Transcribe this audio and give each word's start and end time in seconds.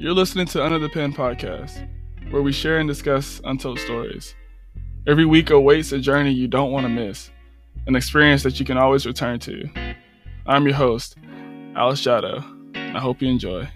You're 0.00 0.14
listening 0.14 0.46
to 0.46 0.64
Under 0.64 0.78
the 0.78 0.88
Pen 0.88 1.12
podcast, 1.12 1.86
where 2.30 2.40
we 2.40 2.52
share 2.52 2.78
and 2.78 2.88
discuss 2.88 3.38
untold 3.44 3.78
stories. 3.80 4.34
Every 5.06 5.26
week 5.26 5.50
awaits 5.50 5.92
a 5.92 5.98
journey 5.98 6.30
you 6.30 6.48
don't 6.48 6.72
want 6.72 6.84
to 6.84 6.88
miss, 6.88 7.30
an 7.86 7.94
experience 7.94 8.42
that 8.44 8.58
you 8.58 8.64
can 8.64 8.78
always 8.78 9.04
return 9.04 9.38
to. 9.40 9.68
I'm 10.46 10.64
your 10.64 10.74
host, 10.74 11.18
Alice 11.76 12.00
Jado, 12.00 12.42
and 12.74 12.96
I 12.96 12.98
hope 12.98 13.20
you 13.20 13.28
enjoy. 13.28 13.68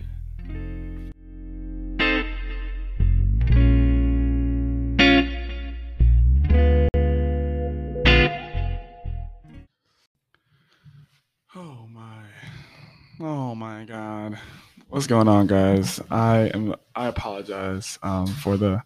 What's 15.05 15.11
going 15.11 15.29
on 15.29 15.47
guys? 15.47 16.01
I 16.11 16.51
am 16.55 16.75
I 16.97 17.09
apologize 17.09 17.99
um 18.03 18.27
for 18.27 18.57
the 18.57 18.83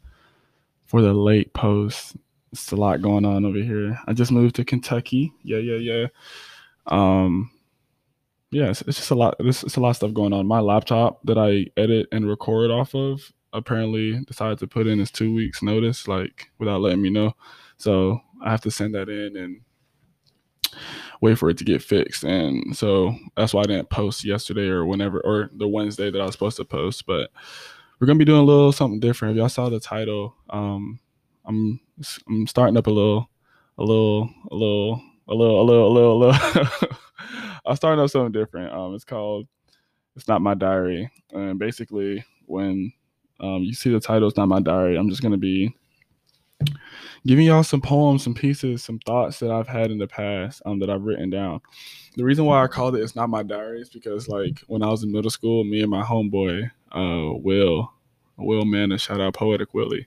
for 0.85 1.01
the 1.01 1.15
late 1.15 1.55
post. 1.55 2.17
It's 2.51 2.73
a 2.73 2.77
lot 2.77 3.01
going 3.03 3.25
on 3.25 3.45
over 3.45 3.59
here. 3.59 4.01
I 4.05 4.15
just 4.15 4.33
moved 4.33 4.57
to 4.57 4.65
Kentucky. 4.65 5.33
Yeah, 5.45 5.59
yeah, 5.59 5.77
yeah. 5.77 6.07
Um 6.89 7.53
yeah, 8.51 8.71
it's, 8.71 8.83
it's 8.83 8.97
just 8.97 9.13
a 9.13 9.15
lot 9.15 9.37
it's, 9.39 9.63
it's 9.63 9.77
a 9.77 9.81
lot 9.81 9.91
of 9.91 9.97
stuff 9.97 10.13
going 10.13 10.33
on. 10.33 10.45
My 10.45 10.59
laptop 10.59 11.21
that 11.23 11.39
I 11.39 11.67
edit 11.81 12.09
and 12.11 12.29
record 12.29 12.73
off 12.73 12.97
of 12.97 13.33
apparently 13.53 14.19
decided 14.25 14.59
to 14.59 14.67
put 14.67 14.89
in 14.89 14.99
his 14.99 15.13
two 15.13 15.33
weeks 15.33 15.63
notice, 15.63 16.09
like 16.09 16.51
without 16.59 16.81
letting 16.81 17.01
me 17.01 17.11
know. 17.11 17.37
So 17.77 18.21
I 18.43 18.51
have 18.51 18.63
to 18.63 18.73
send 18.73 18.97
that 18.97 19.09
in 19.09 19.37
and 19.37 19.61
wait 21.21 21.39
for 21.39 21.51
it 21.51 21.59
to 21.59 21.65
get 21.65 21.83
fixed. 21.83 22.25
And 22.25 22.77
so 22.77 23.15
that's 23.37 23.55
why 23.55 23.63
I 23.63 23.67
didn't 23.67 23.91
post 23.91 24.25
yesterday 24.25 24.69
or 24.69 24.85
whenever 24.85 25.21
or 25.21 25.51
the 25.53 25.69
Wednesday 25.69 26.11
that 26.11 26.21
I 26.21 26.25
was 26.25 26.33
supposed 26.33 26.57
to 26.59 26.65
post. 26.65 27.07
But 27.07 27.31
we're 27.99 28.07
gonna 28.07 28.19
be 28.19 28.25
doing 28.25 28.41
a 28.41 28.45
little 28.45 28.73
something 28.73 29.01
different. 29.01 29.33
If 29.33 29.39
y'all 29.39 29.49
saw 29.49 29.69
the 29.69 29.81
title, 29.81 30.35
um, 30.51 31.01
I'm 31.45 31.81
I'm 32.29 32.47
starting 32.47 32.77
up 32.77 32.87
a 32.87 32.91
little, 32.91 33.29
a 33.79 33.83
little, 33.83 34.31
a 34.51 34.55
little, 34.55 35.03
a 35.27 35.35
little, 35.35 35.61
a 35.61 35.65
little, 35.65 35.87
a 35.87 35.93
little, 35.93 36.13
a 36.13 36.19
little. 36.19 36.99
I'm 37.67 37.77
starting 37.77 38.03
up 38.03 38.11
something 38.11 38.33
different. 38.33 38.73
Um, 38.73 38.95
it's 38.95 39.05
called 39.05 39.49
"It's 40.15 40.29
Not 40.29 40.43
My 40.43 40.55
Diary," 40.55 41.11
and 41.33 41.59
basically, 41.59 42.25
when 42.47 42.93
um, 43.41 43.63
you 43.63 43.75
see 43.75 43.91
the 43.91 44.01
title, 44.01 44.29
"It's 44.29 44.37
Not 44.37 44.49
My 44.49 44.61
Diary," 44.61 44.97
I'm 44.97 45.11
just 45.11 45.23
gonna 45.23 45.37
be 45.37 45.75
giving 47.27 47.47
y'all 47.47 47.63
some 47.63 47.81
poems, 47.81 48.23
some 48.25 48.35
pieces, 48.35 48.83
some 48.83 48.99
thoughts 49.01 49.39
that 49.41 49.51
I've 49.51 49.69
had 49.69 49.91
in 49.91 49.99
the 49.99 50.07
past 50.07 50.63
um, 50.67 50.79
that 50.81 50.91
I've 50.91 51.03
written 51.03 51.31
down. 51.31 51.61
The 52.17 52.25
reason 52.25 52.45
why 52.45 52.63
I 52.63 52.67
called 52.67 52.97
it 52.97 53.03
"It's 53.03 53.17
Not 53.17 53.31
My 53.31 53.43
Diary" 53.43 53.81
is 53.81 53.89
because, 53.89 54.29
like, 54.29 54.61
when 54.67 54.83
I 54.83 54.89
was 54.89 55.03
in 55.03 55.13
middle 55.13 55.31
school, 55.31 55.65
me 55.65 55.83
and 55.83 55.91
my 55.91 56.03
homeboy 56.03 56.71
uh, 56.93 57.35
Will, 57.35 57.93
Will 58.37 58.65
Man, 58.65 58.93
a 58.93 58.99
shout 58.99 59.21
out 59.21 59.35
Poetic 59.35 59.75
Willie, 59.75 60.07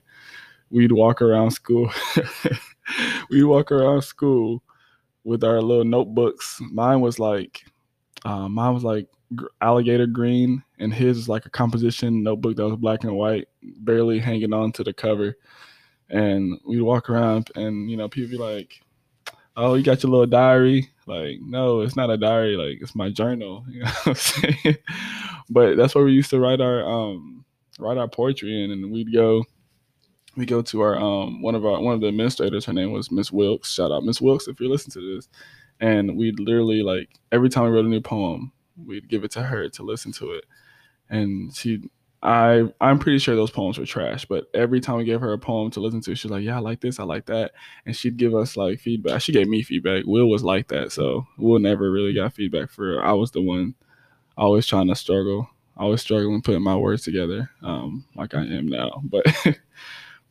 we'd 0.70 0.92
walk 0.92 1.22
around 1.22 1.52
school. 1.52 1.90
we'd 3.30 3.44
walk 3.44 3.70
around 3.70 4.02
school 4.02 4.62
with 5.24 5.44
our 5.44 5.60
little 5.60 5.84
notebooks. 5.84 6.60
Mine 6.70 7.00
was 7.00 7.18
like, 7.18 7.64
uh, 8.24 8.48
mine 8.48 8.74
was 8.74 8.84
like 8.84 9.06
alligator 9.60 10.06
green, 10.06 10.62
and 10.78 10.92
his 10.92 11.18
is 11.18 11.28
like 11.28 11.46
a 11.46 11.50
composition 11.50 12.22
notebook 12.22 12.56
that 12.56 12.68
was 12.68 12.76
black 12.76 13.04
and 13.04 13.14
white, 13.14 13.48
barely 13.62 14.18
hanging 14.18 14.52
on 14.52 14.72
to 14.72 14.84
the 14.84 14.92
cover. 14.92 15.36
And 16.12 16.60
we'd 16.66 16.82
walk 16.82 17.10
around, 17.10 17.50
and 17.56 17.90
you 17.90 17.96
know, 17.96 18.08
people 18.08 18.30
be 18.30 18.38
like, 18.38 18.80
"Oh, 19.56 19.74
you 19.74 19.82
got 19.82 20.02
your 20.02 20.12
little 20.12 20.26
diary?" 20.26 20.90
Like, 21.06 21.38
no, 21.40 21.80
it's 21.80 21.96
not 21.96 22.10
a 22.10 22.16
diary. 22.16 22.56
Like, 22.56 22.78
it's 22.80 22.94
my 22.94 23.10
journal. 23.10 23.64
You 23.70 23.80
know 23.80 23.90
what 24.04 24.06
I'm 24.06 24.14
saying? 24.14 24.76
but 25.50 25.76
that's 25.76 25.94
where 25.94 26.04
we 26.04 26.12
used 26.12 26.30
to 26.30 26.38
write 26.40 26.60
our 26.60 26.84
um 26.84 27.44
write 27.78 27.98
our 27.98 28.08
poetry 28.08 28.62
in, 28.62 28.70
and 28.70 28.92
we'd 28.92 29.12
go 29.12 29.44
we 30.36 30.46
go 30.46 30.62
to 30.62 30.80
our 30.80 30.96
um 30.96 31.42
one 31.42 31.54
of 31.54 31.64
our 31.64 31.80
one 31.80 31.94
of 31.94 32.00
the 32.00 32.08
administrators 32.08 32.64
her 32.64 32.72
name 32.72 32.92
was 32.92 33.10
miss 33.10 33.30
wilkes 33.30 33.72
shout 33.72 33.92
out 33.92 34.04
miss 34.04 34.20
wilkes 34.20 34.48
if 34.48 34.58
you're 34.60 34.70
listening 34.70 34.92
to 34.92 35.14
this 35.14 35.28
and 35.80 36.16
we'd 36.16 36.40
literally 36.40 36.82
like 36.82 37.08
every 37.32 37.48
time 37.48 37.64
we 37.64 37.70
wrote 37.70 37.84
a 37.84 37.88
new 37.88 38.00
poem 38.00 38.52
we'd 38.86 39.08
give 39.08 39.24
it 39.24 39.30
to 39.30 39.42
her 39.42 39.68
to 39.68 39.82
listen 39.82 40.12
to 40.12 40.32
it 40.32 40.44
and 41.10 41.54
she 41.54 41.82
i 42.22 42.62
i'm 42.80 42.98
pretty 42.98 43.18
sure 43.18 43.34
those 43.34 43.50
poems 43.50 43.78
were 43.78 43.86
trash 43.86 44.24
but 44.24 44.44
every 44.54 44.80
time 44.80 44.96
we 44.96 45.04
gave 45.04 45.20
her 45.20 45.32
a 45.32 45.38
poem 45.38 45.70
to 45.70 45.80
listen 45.80 46.00
to 46.00 46.14
she's 46.14 46.30
like 46.30 46.44
yeah 46.44 46.56
i 46.56 46.60
like 46.60 46.80
this 46.80 47.00
i 47.00 47.02
like 47.02 47.26
that 47.26 47.52
and 47.86 47.96
she'd 47.96 48.16
give 48.16 48.34
us 48.34 48.56
like 48.56 48.78
feedback 48.78 49.20
she 49.20 49.32
gave 49.32 49.48
me 49.48 49.62
feedback 49.62 50.04
will 50.06 50.28
was 50.28 50.44
like 50.44 50.68
that 50.68 50.92
so 50.92 51.26
will 51.38 51.58
never 51.58 51.90
really 51.90 52.14
got 52.14 52.32
feedback 52.32 52.70
for 52.70 52.94
her 52.94 53.04
i 53.04 53.12
was 53.12 53.30
the 53.32 53.42
one 53.42 53.74
always 54.36 54.66
trying 54.66 54.86
to 54.86 54.94
struggle 54.94 55.48
always 55.76 56.00
struggling 56.00 56.42
putting 56.42 56.62
my 56.62 56.76
words 56.76 57.02
together 57.02 57.50
um 57.62 58.04
like 58.14 58.34
i 58.34 58.42
am 58.42 58.68
now 58.68 59.02
but 59.04 59.24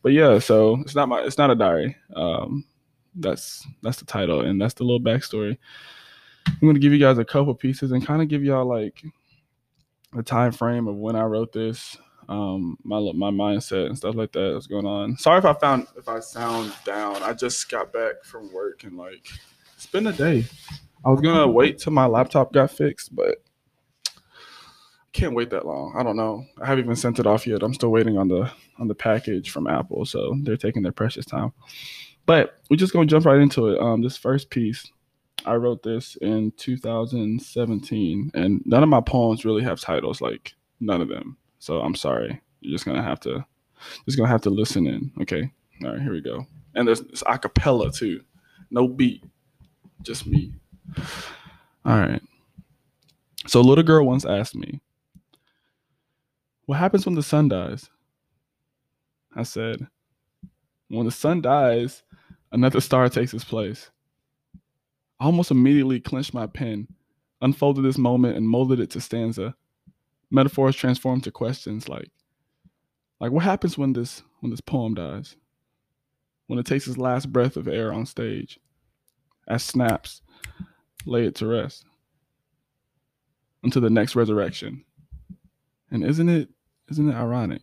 but 0.02 0.12
yeah, 0.12 0.38
so 0.38 0.78
it's 0.80 0.94
not 0.94 1.08
my 1.08 1.22
it's 1.22 1.38
not 1.38 1.50
a 1.50 1.54
diary. 1.54 1.96
Um, 2.14 2.64
that's 3.14 3.66
that's 3.82 3.98
the 3.98 4.04
title 4.04 4.40
and 4.40 4.60
that's 4.60 4.74
the 4.74 4.84
little 4.84 5.00
backstory. 5.00 5.56
I'm 6.46 6.68
gonna 6.68 6.80
give 6.80 6.92
you 6.92 6.98
guys 6.98 7.18
a 7.18 7.24
couple 7.24 7.54
pieces 7.54 7.92
and 7.92 8.04
kind 8.04 8.20
of 8.20 8.28
give 8.28 8.42
y'all 8.42 8.66
like 8.66 9.02
the 10.12 10.22
time 10.22 10.52
frame 10.52 10.88
of 10.88 10.96
when 10.96 11.16
I 11.16 11.22
wrote 11.22 11.52
this, 11.52 11.96
um, 12.28 12.76
my 12.84 12.98
my 13.14 13.30
mindset 13.30 13.86
and 13.86 13.96
stuff 13.96 14.14
like 14.14 14.32
that 14.32 14.52
that's 14.52 14.66
going 14.66 14.86
on. 14.86 15.16
Sorry 15.16 15.38
if 15.38 15.44
I 15.44 15.54
found 15.54 15.86
if 15.96 16.08
I 16.08 16.20
sound 16.20 16.72
down. 16.84 17.22
I 17.22 17.32
just 17.32 17.70
got 17.70 17.92
back 17.92 18.24
from 18.24 18.52
work 18.52 18.84
and 18.84 18.96
like 18.96 19.28
it's 19.74 19.86
been 19.86 20.06
a 20.06 20.12
day. 20.12 20.44
I 21.04 21.10
was 21.10 21.20
gonna 21.20 21.48
wait 21.48 21.78
till 21.78 21.92
my 21.92 22.06
laptop 22.06 22.52
got 22.52 22.70
fixed, 22.70 23.14
but 23.14 23.42
I 24.06 24.10
can't 25.12 25.34
wait 25.34 25.50
that 25.50 25.66
long. 25.66 25.94
I 25.98 26.02
don't 26.02 26.16
know. 26.16 26.44
I 26.60 26.66
haven't 26.66 26.84
even 26.84 26.96
sent 26.96 27.18
it 27.18 27.26
off 27.26 27.46
yet. 27.46 27.62
I'm 27.62 27.74
still 27.74 27.90
waiting 27.90 28.16
on 28.16 28.28
the 28.28 28.50
on 28.78 28.88
the 28.88 28.94
package 28.94 29.50
from 29.50 29.66
Apple, 29.66 30.04
so 30.04 30.34
they're 30.42 30.56
taking 30.56 30.82
their 30.82 30.92
precious 30.92 31.26
time. 31.26 31.52
But 32.24 32.60
we're 32.70 32.76
just 32.76 32.92
gonna 32.92 33.06
jump 33.06 33.26
right 33.26 33.40
into 33.40 33.68
it. 33.68 33.80
Um, 33.80 34.02
this 34.02 34.16
first 34.16 34.50
piece, 34.50 34.90
I 35.44 35.54
wrote 35.54 35.82
this 35.82 36.16
in 36.16 36.52
2017, 36.56 38.30
and 38.34 38.62
none 38.64 38.82
of 38.82 38.88
my 38.88 39.00
poems 39.00 39.44
really 39.44 39.62
have 39.62 39.80
titles. 39.80 40.20
Like 40.20 40.54
none 40.80 41.00
of 41.00 41.08
them. 41.08 41.36
So 41.58 41.80
I'm 41.80 41.94
sorry. 41.94 42.40
You're 42.60 42.72
just 42.72 42.84
gonna 42.84 43.02
have 43.02 43.20
to, 43.20 43.44
just 44.04 44.16
gonna 44.16 44.28
have 44.28 44.42
to 44.42 44.50
listen 44.50 44.86
in. 44.86 45.12
Okay. 45.20 45.50
All 45.84 45.90
right. 45.92 46.00
Here 46.00 46.12
we 46.12 46.20
go. 46.20 46.46
And 46.74 46.86
there's 46.86 47.00
it's 47.00 47.22
acapella 47.24 47.94
too. 47.94 48.22
No 48.70 48.88
beat, 48.88 49.24
just 50.02 50.26
me. 50.26 50.54
All 51.84 51.98
right. 51.98 52.22
So 53.46 53.60
a 53.60 53.62
little 53.62 53.84
girl 53.84 54.06
once 54.06 54.24
asked 54.24 54.54
me, 54.54 54.80
what 56.66 56.78
happens 56.78 57.04
when 57.04 57.16
the 57.16 57.22
sun 57.22 57.48
dies? 57.48 57.90
I 59.34 59.42
said, 59.42 59.86
When 60.88 61.06
the 61.06 61.12
sun 61.12 61.40
dies, 61.40 62.02
another 62.52 62.80
star 62.80 63.08
takes 63.08 63.34
its 63.34 63.44
place. 63.44 63.90
I 65.22 65.26
almost 65.26 65.52
immediately 65.52 66.00
clenched 66.00 66.34
my 66.34 66.48
pen, 66.48 66.88
unfolded 67.40 67.84
this 67.84 67.96
moment, 67.96 68.36
and 68.36 68.48
molded 68.48 68.80
it 68.80 68.90
to 68.90 69.00
stanza. 69.00 69.54
Metaphors 70.32 70.74
transformed 70.74 71.22
to 71.22 71.30
questions 71.30 71.88
like, 71.88 72.10
like 73.20 73.30
what 73.30 73.44
happens 73.44 73.78
when 73.78 73.92
this 73.92 74.24
when 74.40 74.50
this 74.50 74.60
poem 74.60 74.94
dies? 74.94 75.36
When 76.48 76.58
it 76.58 76.66
takes 76.66 76.88
its 76.88 76.98
last 76.98 77.32
breath 77.32 77.56
of 77.56 77.68
air 77.68 77.92
on 77.92 78.04
stage, 78.04 78.58
as 79.46 79.62
snaps 79.62 80.22
lay 81.06 81.24
it 81.24 81.36
to 81.36 81.46
rest 81.46 81.84
until 83.62 83.80
the 83.80 83.90
next 83.90 84.16
resurrection. 84.16 84.84
And 85.92 86.02
isn't 86.02 86.28
it 86.28 86.48
isn't 86.90 87.08
it 87.08 87.14
ironic 87.14 87.62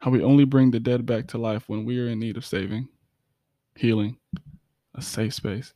how 0.00 0.10
we 0.10 0.22
only 0.22 0.44
bring 0.44 0.70
the 0.70 0.80
dead 0.80 1.06
back 1.06 1.28
to 1.28 1.38
life 1.38 1.66
when 1.66 1.86
we 1.86 1.98
are 1.98 2.08
in 2.08 2.18
need 2.18 2.36
of 2.36 2.44
saving, 2.44 2.88
healing, 3.74 4.18
a 4.94 5.00
safe 5.00 5.32
space? 5.32 5.72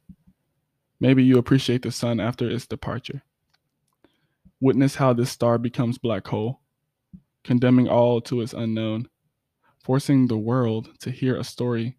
Maybe 1.01 1.23
you 1.23 1.39
appreciate 1.39 1.83
the 1.83 1.93
sun 1.93 2.21
after 2.21 2.49
its 2.49 2.67
departure. 2.67 3.23
Witness 4.61 4.95
how 4.95 5.13
this 5.13 5.31
star 5.31 5.59
becomes 5.59 5.99
black 5.99 6.27
hole, 6.27 6.61
condemning 7.45 7.89
all 7.89 8.21
to 8.23 8.41
its 8.41 8.53
unknown, 8.53 9.09
forcing 9.85 10.27
the 10.27 10.39
world 10.39 10.91
to 11.01 11.11
hear 11.11 11.37
a 11.37 11.45
story, 11.45 11.97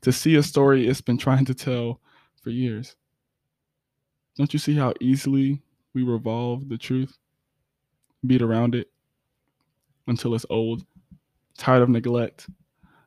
to 0.00 0.12
see 0.12 0.36
a 0.36 0.42
story 0.42 0.88
it's 0.88 1.00
been 1.00 1.18
trying 1.18 1.44
to 1.44 1.54
tell 1.54 2.00
for 2.42 2.50
years. 2.50 2.96
Don't 4.36 4.52
you 4.52 4.58
see 4.58 4.76
how 4.76 4.94
easily 5.00 5.60
we 5.92 6.02
revolve 6.02 6.68
the 6.68 6.78
truth? 6.78 7.18
beat 8.26 8.42
around 8.42 8.74
it 8.74 8.90
until 10.06 10.34
it's 10.34 10.46
old, 10.50 10.84
tired 11.56 11.82
of 11.82 11.88
neglect, 11.88 12.46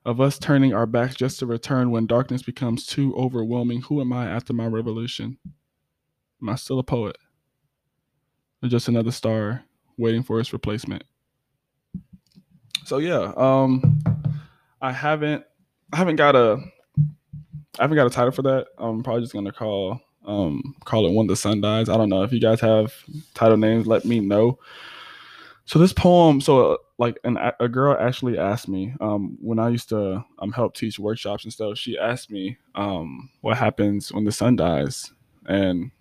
of 0.05 0.19
us 0.19 0.38
turning 0.38 0.73
our 0.73 0.85
backs 0.85 1.15
just 1.15 1.39
to 1.39 1.45
return 1.45 1.91
when 1.91 2.07
darkness 2.07 2.41
becomes 2.41 2.85
too 2.85 3.15
overwhelming. 3.15 3.81
Who 3.83 4.01
am 4.01 4.11
I 4.11 4.29
after 4.29 4.53
my 4.53 4.65
revolution? 4.65 5.38
Am 6.41 6.50
I 6.50 6.55
still 6.55 6.79
a 6.79 6.83
poet? 6.83 7.17
Or 8.61 8.69
just 8.69 8.88
another 8.88 9.11
star 9.11 9.63
waiting 9.97 10.23
for 10.23 10.39
its 10.39 10.51
replacement? 10.51 11.03
So 12.85 12.97
yeah, 12.97 13.31
um 13.38 14.00
I 14.81 14.91
haven't 14.91 15.45
I 15.94 15.97
haven't 15.97 16.17
got 16.17 16.35
a 16.35 16.59
I 17.79 17.83
haven't 17.83 17.95
got 17.95 18.07
a 18.07 18.09
title 18.09 18.31
for 18.31 18.41
that. 18.44 18.67
I'm 18.77 19.03
probably 19.03 19.21
just 19.21 19.33
gonna 19.33 19.53
call 19.53 20.01
um 20.25 20.75
call 20.83 21.05
it 21.05 21.13
when 21.13 21.27
the 21.27 21.35
sun 21.35 21.61
dies. 21.61 21.88
I 21.88 21.95
don't 21.95 22.09
know 22.09 22.23
if 22.23 22.33
you 22.33 22.41
guys 22.41 22.59
have 22.59 22.94
title 23.33 23.57
names, 23.57 23.88
let 23.88 24.03
me 24.03 24.19
know. 24.19 24.59
So 25.65 25.80
this 25.80 25.94
poem, 25.94 26.42
so 26.42 26.80
like 26.98 27.18
an, 27.24 27.38
a 27.60 27.68
girl 27.69 27.95
actually 28.00 28.38
asked 28.38 28.68
me 28.68 28.94
um, 29.00 29.38
when 29.42 29.60
I 29.60 29.69
used 29.69 29.89
to 29.89 30.24
um, 30.39 30.51
help 30.51 30.75
teach 30.75 31.00
workshops 31.00 31.45
and 31.45 31.54
stuff. 31.54 31.77
She 31.77 31.98
asked 31.98 32.30
me 32.30 32.57
um, 32.75 33.30
what 33.42 33.57
happens 33.57 34.12
when 34.12 34.25
the 34.25 34.31
sun 34.31 34.57
dies, 34.57 35.12
and 35.45 35.92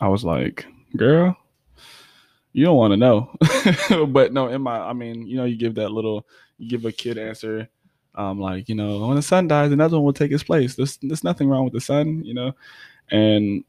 I 0.00 0.08
was 0.08 0.24
like, 0.24 0.66
"Girl, 0.96 1.36
you 2.52 2.64
don't 2.64 2.76
want 2.76 2.92
to 2.92 2.96
know." 2.96 3.36
but 4.06 4.32
no, 4.32 4.48
in 4.48 4.62
my, 4.62 4.78
I 4.78 4.94
mean, 4.94 5.26
you 5.26 5.36
know, 5.36 5.44
you 5.44 5.56
give 5.56 5.74
that 5.74 5.90
little, 5.90 6.26
you 6.56 6.68
give 6.68 6.86
a 6.86 6.92
kid 6.92 7.18
answer, 7.18 7.68
um, 8.14 8.40
like 8.40 8.70
you 8.70 8.74
know, 8.74 9.06
when 9.06 9.16
the 9.16 9.22
sun 9.22 9.48
dies, 9.48 9.70
another 9.70 9.98
one 9.98 10.06
will 10.06 10.12
take 10.14 10.32
its 10.32 10.44
place. 10.44 10.76
There's 10.76 10.96
there's 11.02 11.24
nothing 11.24 11.48
wrong 11.48 11.64
with 11.64 11.74
the 11.74 11.80
sun, 11.80 12.24
you 12.24 12.32
know, 12.32 12.52
and 13.10 13.64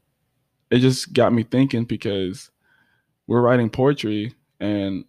it 0.70 0.78
just 0.78 1.12
got 1.12 1.34
me 1.34 1.42
thinking 1.42 1.84
because 1.84 2.50
we're 3.26 3.42
writing 3.42 3.68
poetry 3.68 4.34
and 4.60 5.04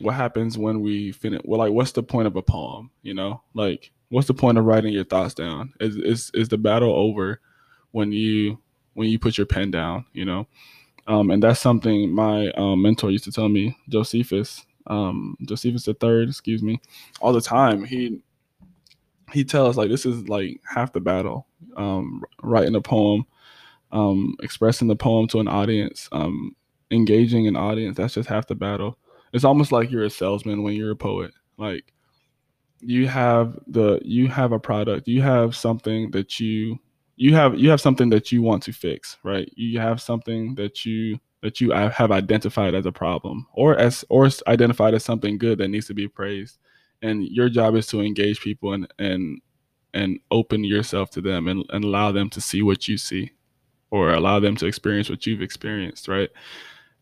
what 0.00 0.14
happens 0.14 0.56
when 0.56 0.80
we 0.80 1.12
finish 1.12 1.40
well 1.44 1.58
like 1.58 1.72
what's 1.72 1.92
the 1.92 2.02
point 2.02 2.26
of 2.26 2.36
a 2.36 2.42
poem 2.42 2.90
you 3.02 3.14
know? 3.14 3.42
Like 3.54 3.90
what's 4.08 4.26
the 4.26 4.34
point 4.34 4.58
of 4.58 4.64
writing 4.64 4.92
your 4.92 5.04
thoughts 5.04 5.34
down? 5.34 5.72
Is 5.80 5.96
is, 5.96 6.30
is 6.34 6.48
the 6.48 6.58
battle 6.58 6.94
over 6.94 7.40
when 7.92 8.12
you 8.12 8.58
when 8.94 9.08
you 9.08 9.18
put 9.18 9.36
your 9.38 9.46
pen 9.46 9.70
down 9.70 10.06
you 10.12 10.24
know? 10.24 10.46
Um, 11.06 11.30
and 11.30 11.42
that's 11.42 11.60
something 11.60 12.12
my 12.12 12.50
um, 12.52 12.82
mentor 12.82 13.10
used 13.10 13.24
to 13.24 13.32
tell 13.32 13.48
me 13.48 13.76
josephus 13.88 14.64
um, 14.86 15.36
josephus 15.42 15.84
the 15.84 15.94
third 15.94 16.28
excuse 16.28 16.62
me 16.62 16.80
all 17.20 17.32
the 17.32 17.40
time. 17.40 17.84
He 17.84 18.22
he 19.32 19.44
tells 19.44 19.76
like 19.76 19.90
this 19.90 20.06
is 20.06 20.28
like 20.28 20.60
half 20.64 20.92
the 20.92 21.00
battle 21.00 21.46
um, 21.76 22.22
writing 22.42 22.74
a 22.74 22.80
poem 22.80 23.26
um, 23.90 24.36
expressing 24.42 24.88
the 24.88 24.96
poem 24.96 25.26
to 25.28 25.40
an 25.40 25.48
audience 25.48 26.08
um, 26.12 26.54
engaging 26.92 27.46
an 27.46 27.56
audience 27.56 27.96
that's 27.96 28.14
just 28.14 28.28
half 28.28 28.46
the 28.46 28.54
battle. 28.54 28.98
It's 29.32 29.44
almost 29.44 29.72
like 29.72 29.90
you're 29.90 30.04
a 30.04 30.10
salesman 30.10 30.62
when 30.62 30.74
you're 30.74 30.92
a 30.92 30.96
poet. 30.96 31.32
Like 31.58 31.92
you 32.80 33.08
have 33.08 33.58
the 33.68 34.00
you 34.04 34.26
have 34.26 34.50
a 34.50 34.58
product 34.58 35.06
you 35.06 35.22
have 35.22 35.54
something 35.54 36.10
that 36.10 36.40
you 36.40 36.76
you 37.14 37.32
have 37.32 37.56
you 37.56 37.70
have 37.70 37.80
something 37.80 38.10
that 38.10 38.32
you 38.32 38.42
want 38.42 38.62
to 38.64 38.72
fix 38.72 39.16
right? 39.22 39.50
You 39.56 39.78
have 39.78 40.00
something 40.00 40.56
that 40.56 40.84
you 40.84 41.18
that 41.42 41.60
you 41.60 41.70
have 41.70 42.10
identified 42.10 42.74
as 42.74 42.86
a 42.86 42.92
problem 42.92 43.46
or 43.54 43.76
as 43.76 44.04
or 44.08 44.28
identified 44.46 44.94
as 44.94 45.04
something 45.04 45.38
good 45.38 45.58
that 45.58 45.68
needs 45.68 45.86
to 45.88 45.94
be 45.94 46.08
praised. 46.08 46.58
And 47.02 47.24
your 47.24 47.48
job 47.48 47.74
is 47.74 47.86
to 47.88 48.00
engage 48.00 48.40
people 48.40 48.72
and 48.72 48.92
and 48.98 49.40
and 49.94 50.18
open 50.30 50.64
yourself 50.64 51.10
to 51.10 51.20
them 51.20 51.48
and, 51.48 51.64
and 51.70 51.84
allow 51.84 52.12
them 52.12 52.30
to 52.30 52.40
see 52.40 52.62
what 52.62 52.88
you 52.88 52.96
see 52.96 53.30
or 53.90 54.12
allow 54.12 54.40
them 54.40 54.56
to 54.56 54.66
experience 54.66 55.10
what 55.10 55.26
you've 55.26 55.42
experienced 55.42 56.08
right 56.08 56.30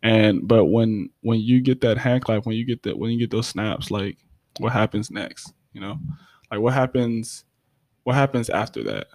and 0.03 0.47
but 0.47 0.67
when 0.67 1.11
when 1.21 1.41
you 1.41 1.61
get 1.61 1.81
that 1.83 1.99
hand 1.99 2.25
clap, 2.25 2.47
when 2.47 2.57
you 2.57 2.65
get 2.65 2.83
that 2.85 2.99
when 2.99 3.11
you 3.11 3.19
get 3.19 3.31
those 3.31 3.49
snaps, 3.49 3.91
like 3.91 4.19
what 4.59 4.73
happens 4.73 5.11
next? 5.11 5.53
You 5.73 5.81
know, 5.81 5.99
like 6.51 6.61
what 6.61 6.75
happens 6.75 7.45
what 8.05 8.17
happens 8.17 8.49
after 8.51 8.83
that? 8.85 9.09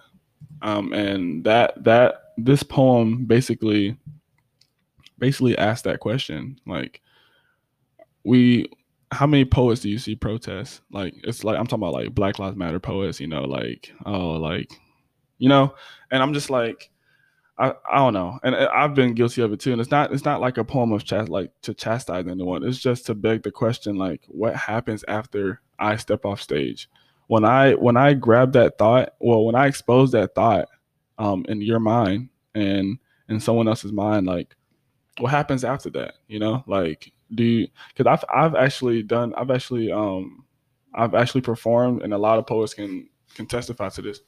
Um, 0.62 0.92
and 0.92 1.44
that 1.44 1.82
that 1.84 2.32
this 2.36 2.62
poem 2.62 3.24
basically 3.24 3.96
basically 5.18 5.56
asks 5.58 5.82
that 5.82 6.00
question. 6.00 6.60
Like 6.66 7.00
we 8.24 8.70
how 9.12 9.26
many 9.26 9.44
poets 9.44 9.80
do 9.80 9.88
you 9.88 9.98
see 9.98 10.14
protest? 10.14 10.82
Like 10.90 11.14
it's 11.24 11.44
like 11.44 11.58
I'm 11.58 11.66
talking 11.66 11.82
about 11.82 11.94
like 11.94 12.14
Black 12.14 12.38
Lives 12.38 12.56
Matter 12.56 12.80
poets, 12.80 13.20
you 13.20 13.26
know, 13.26 13.42
like 13.44 13.92
oh 14.04 14.32
like 14.32 14.70
you 15.38 15.48
know, 15.48 15.74
and 16.10 16.22
I'm 16.22 16.32
just 16.32 16.50
like 16.50 16.90
I, 17.58 17.72
I 17.90 17.96
don't 17.98 18.12
know, 18.12 18.38
and 18.42 18.54
I've 18.54 18.94
been 18.94 19.14
guilty 19.14 19.40
of 19.40 19.52
it 19.52 19.60
too. 19.60 19.72
And 19.72 19.80
it's 19.80 19.90
not 19.90 20.12
it's 20.12 20.24
not 20.26 20.40
like 20.42 20.58
a 20.58 20.64
poem 20.64 20.92
of 20.92 21.04
chast 21.04 21.30
like 21.30 21.50
to 21.62 21.72
chastise 21.72 22.26
anyone. 22.26 22.62
It's 22.62 22.78
just 22.78 23.06
to 23.06 23.14
beg 23.14 23.42
the 23.42 23.50
question 23.50 23.96
like, 23.96 24.22
what 24.28 24.54
happens 24.54 25.04
after 25.08 25.62
I 25.78 25.96
step 25.96 26.26
off 26.26 26.42
stage? 26.42 26.90
When 27.28 27.44
I 27.44 27.72
when 27.72 27.96
I 27.96 28.12
grab 28.14 28.52
that 28.52 28.76
thought, 28.76 29.14
well, 29.20 29.44
when 29.44 29.54
I 29.54 29.66
expose 29.66 30.12
that 30.12 30.34
thought 30.34 30.68
um, 31.18 31.46
in 31.48 31.62
your 31.62 31.80
mind 31.80 32.28
and 32.54 32.98
in 33.28 33.40
someone 33.40 33.68
else's 33.68 33.92
mind, 33.92 34.26
like, 34.26 34.54
what 35.18 35.30
happens 35.30 35.64
after 35.64 35.88
that? 35.90 36.14
You 36.28 36.38
know, 36.38 36.62
like, 36.66 37.10
do 37.34 37.42
you? 37.42 37.68
Because 37.88 38.06
I've 38.06 38.24
I've 38.32 38.54
actually 38.54 39.02
done 39.02 39.34
I've 39.34 39.50
actually 39.50 39.90
um 39.90 40.44
I've 40.94 41.14
actually 41.14 41.40
performed, 41.40 42.02
and 42.02 42.12
a 42.12 42.18
lot 42.18 42.38
of 42.38 42.46
poets 42.46 42.74
can 42.74 43.08
can 43.34 43.46
testify 43.46 43.88
to 43.88 44.02
this. 44.02 44.20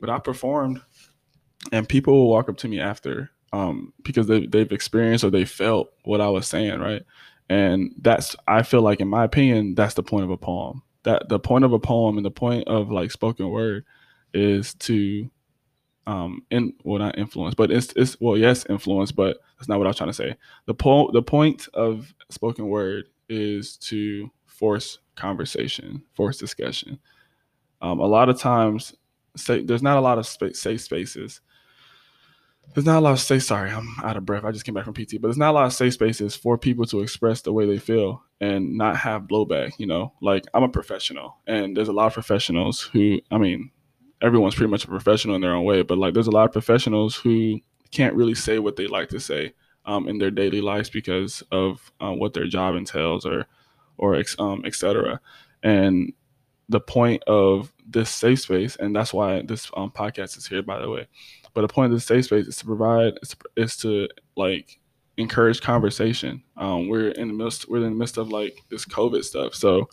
But 0.00 0.10
I 0.10 0.18
performed 0.18 0.82
and 1.72 1.88
people 1.88 2.14
will 2.14 2.30
walk 2.30 2.48
up 2.48 2.56
to 2.58 2.68
me 2.68 2.80
after 2.80 3.30
um, 3.52 3.92
because 4.02 4.26
they, 4.26 4.46
they've 4.46 4.72
experienced 4.72 5.24
or 5.24 5.30
they 5.30 5.44
felt 5.44 5.92
what 6.04 6.20
I 6.20 6.28
was 6.28 6.46
saying, 6.46 6.80
right? 6.80 7.02
And 7.48 7.94
that's 8.00 8.36
I 8.46 8.62
feel 8.62 8.82
like, 8.82 9.00
in 9.00 9.08
my 9.08 9.24
opinion, 9.24 9.74
that's 9.74 9.94
the 9.94 10.02
point 10.02 10.24
of 10.24 10.30
a 10.30 10.36
poem. 10.36 10.82
That 11.04 11.28
the 11.28 11.38
point 11.38 11.64
of 11.64 11.72
a 11.72 11.78
poem 11.78 12.16
and 12.18 12.26
the 12.26 12.30
point 12.30 12.68
of 12.68 12.90
like 12.90 13.10
spoken 13.10 13.48
word 13.48 13.84
is 14.34 14.74
to 14.74 15.30
um 16.06 16.42
in 16.50 16.72
well 16.84 16.98
not 16.98 17.18
influence 17.18 17.54
but 17.54 17.70
it's 17.70 17.92
it's 17.94 18.16
well 18.20 18.36
yes 18.36 18.64
influence 18.68 19.12
but 19.12 19.38
that's 19.56 19.68
not 19.68 19.78
what 19.78 19.86
i 19.86 19.90
was 19.90 19.96
trying 19.96 20.08
to 20.08 20.14
say 20.14 20.34
the 20.66 20.74
po- 20.74 21.10
the 21.12 21.22
point 21.22 21.68
of 21.74 22.12
spoken 22.30 22.66
word 22.68 23.04
is 23.28 23.76
to 23.76 24.30
force 24.46 24.98
conversation 25.16 26.02
force 26.14 26.38
discussion 26.38 26.98
um, 27.82 28.00
a 28.00 28.06
lot 28.06 28.28
of 28.28 28.38
times 28.38 28.94
say 29.36 29.62
there's 29.62 29.82
not 29.82 29.98
a 29.98 30.00
lot 30.00 30.18
of 30.18 30.26
safe 30.26 30.80
spaces 30.80 31.40
there's 32.74 32.86
not 32.86 32.98
a 32.98 33.00
lot 33.00 33.12
of 33.12 33.20
safe 33.20 33.42
sorry 33.42 33.70
i'm 33.70 33.88
out 34.02 34.16
of 34.16 34.26
breath. 34.26 34.44
I 34.44 34.52
just 34.52 34.64
came 34.64 34.74
back 34.74 34.84
from 34.84 34.94
pt 34.94 35.20
but 35.20 35.28
there's 35.28 35.38
not 35.38 35.50
a 35.50 35.52
lot 35.52 35.66
of 35.66 35.72
safe 35.72 35.94
spaces 35.94 36.36
for 36.36 36.58
people 36.58 36.84
to 36.86 37.00
express 37.00 37.42
the 37.42 37.52
way 37.52 37.66
they 37.66 37.78
feel 37.78 38.22
and 38.40 38.76
not 38.76 38.96
have 38.96 39.22
blowback 39.22 39.72
you 39.78 39.86
know? 39.86 40.12
Like 40.20 40.44
i'm 40.54 40.62
a 40.62 40.68
professional 40.68 41.38
and 41.46 41.76
there's 41.76 41.88
a 41.88 41.92
lot 41.92 42.06
of 42.06 42.14
professionals 42.14 42.82
who 42.82 43.20
i 43.30 43.38
mean 43.38 43.70
everyone's 44.20 44.54
pretty 44.54 44.70
much 44.70 44.84
a 44.84 44.88
professional 44.88 45.34
in 45.34 45.40
their 45.40 45.54
own 45.54 45.64
way 45.64 45.82
but 45.82 45.98
like 45.98 46.14
there's 46.14 46.26
a 46.26 46.32
lot 46.32 46.46
of 46.46 46.52
professionals 46.52 47.14
who 47.16 47.60
can't 47.90 48.14
really 48.14 48.34
say 48.34 48.58
what 48.58 48.76
they 48.76 48.86
like 48.86 49.08
to 49.08 49.20
say 49.20 49.54
um, 49.86 50.08
in 50.08 50.18
their 50.18 50.30
daily 50.30 50.60
lives 50.60 50.90
because 50.90 51.42
of 51.50 51.90
uh, 52.00 52.12
what 52.12 52.34
their 52.34 52.46
job 52.46 52.74
entails 52.74 53.24
or 53.24 53.46
or 53.96 54.22
um, 54.38 54.62
etc 54.64 55.20
and 55.62 56.12
the 56.68 56.80
point 56.80 57.22
of 57.24 57.72
this 57.86 58.10
safe 58.10 58.40
space 58.40 58.76
and 58.76 58.94
that's 58.94 59.14
why 59.14 59.42
this 59.42 59.70
um, 59.76 59.90
podcast 59.90 60.36
is 60.36 60.46
here 60.46 60.62
by 60.62 60.78
the 60.78 60.90
way 60.90 61.06
but 61.54 61.62
the 61.62 61.68
point 61.68 61.92
of 61.92 61.98
the 61.98 62.00
safe 62.00 62.26
space 62.26 62.46
is 62.46 62.56
to 62.56 62.64
provide 62.64 63.14
is 63.22 63.30
to, 63.30 63.36
is 63.56 63.76
to 63.78 64.08
like 64.36 64.78
encourage 65.16 65.60
conversation. 65.60 66.42
Um, 66.56 66.88
we're 66.88 67.10
in 67.10 67.28
the 67.28 67.34
midst 67.34 67.68
we're 67.68 67.78
in 67.78 67.84
the 67.84 67.90
midst 67.90 68.16
of 68.18 68.30
like 68.30 68.62
this 68.70 68.84
COVID 68.84 69.24
stuff, 69.24 69.54
so 69.54 69.88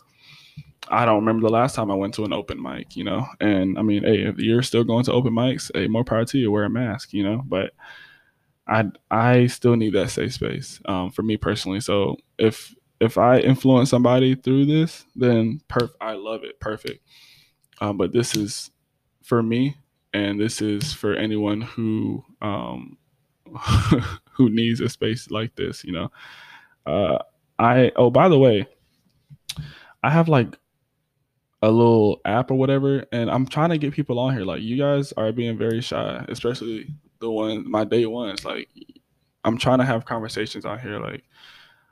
I 0.88 1.04
don't 1.04 1.16
remember 1.16 1.46
the 1.46 1.52
last 1.52 1.74
time 1.74 1.90
I 1.90 1.94
went 1.94 2.14
to 2.14 2.24
an 2.24 2.32
open 2.32 2.62
mic, 2.62 2.96
you 2.96 3.04
know. 3.04 3.26
And 3.40 3.78
I 3.78 3.82
mean, 3.82 4.04
hey, 4.04 4.22
if 4.22 4.38
you're 4.38 4.62
still 4.62 4.84
going 4.84 5.04
to 5.04 5.12
open 5.12 5.32
mics, 5.32 5.70
hey, 5.74 5.88
more 5.88 6.04
power 6.04 6.24
to 6.24 6.38
you. 6.38 6.50
Wear 6.50 6.64
a 6.64 6.70
mask, 6.70 7.12
you 7.12 7.24
know. 7.24 7.42
But 7.44 7.72
I 8.68 8.84
I 9.10 9.46
still 9.46 9.76
need 9.76 9.94
that 9.94 10.10
safe 10.10 10.34
space 10.34 10.80
um, 10.86 11.10
for 11.10 11.22
me 11.22 11.36
personally. 11.36 11.80
So 11.80 12.16
if 12.38 12.74
if 13.00 13.18
I 13.18 13.38
influence 13.38 13.90
somebody 13.90 14.34
through 14.34 14.66
this, 14.66 15.04
then 15.14 15.60
perf- 15.68 15.94
I 16.00 16.12
love 16.12 16.44
it, 16.44 16.60
perfect. 16.60 17.04
Um, 17.80 17.96
but 17.96 18.12
this 18.12 18.34
is 18.34 18.70
for 19.22 19.42
me 19.42 19.76
and 20.16 20.40
this 20.40 20.62
is 20.62 20.94
for 20.94 21.14
anyone 21.14 21.60
who 21.60 22.24
um, 22.40 22.96
who 24.32 24.48
needs 24.48 24.80
a 24.80 24.88
space 24.88 25.30
like 25.30 25.54
this. 25.56 25.84
You 25.84 25.92
know, 25.92 26.10
uh, 26.86 27.18
I 27.58 27.92
oh 27.96 28.10
by 28.10 28.28
the 28.30 28.38
way, 28.38 28.66
I 30.02 30.10
have 30.10 30.28
like 30.28 30.56
a 31.60 31.70
little 31.70 32.22
app 32.24 32.50
or 32.50 32.54
whatever, 32.54 33.04
and 33.12 33.30
I'm 33.30 33.46
trying 33.46 33.70
to 33.70 33.78
get 33.78 33.92
people 33.92 34.18
on 34.18 34.34
here. 34.34 34.44
Like 34.44 34.62
you 34.62 34.78
guys 34.78 35.12
are 35.12 35.32
being 35.32 35.58
very 35.58 35.82
shy, 35.82 36.24
especially 36.28 36.94
the 37.20 37.30
one 37.30 37.70
my 37.70 37.84
day 37.84 38.06
ones. 38.06 38.42
Like 38.42 38.70
I'm 39.44 39.58
trying 39.58 39.78
to 39.78 39.84
have 39.84 40.06
conversations 40.06 40.64
on 40.64 40.78
here. 40.78 40.98
Like 40.98 41.24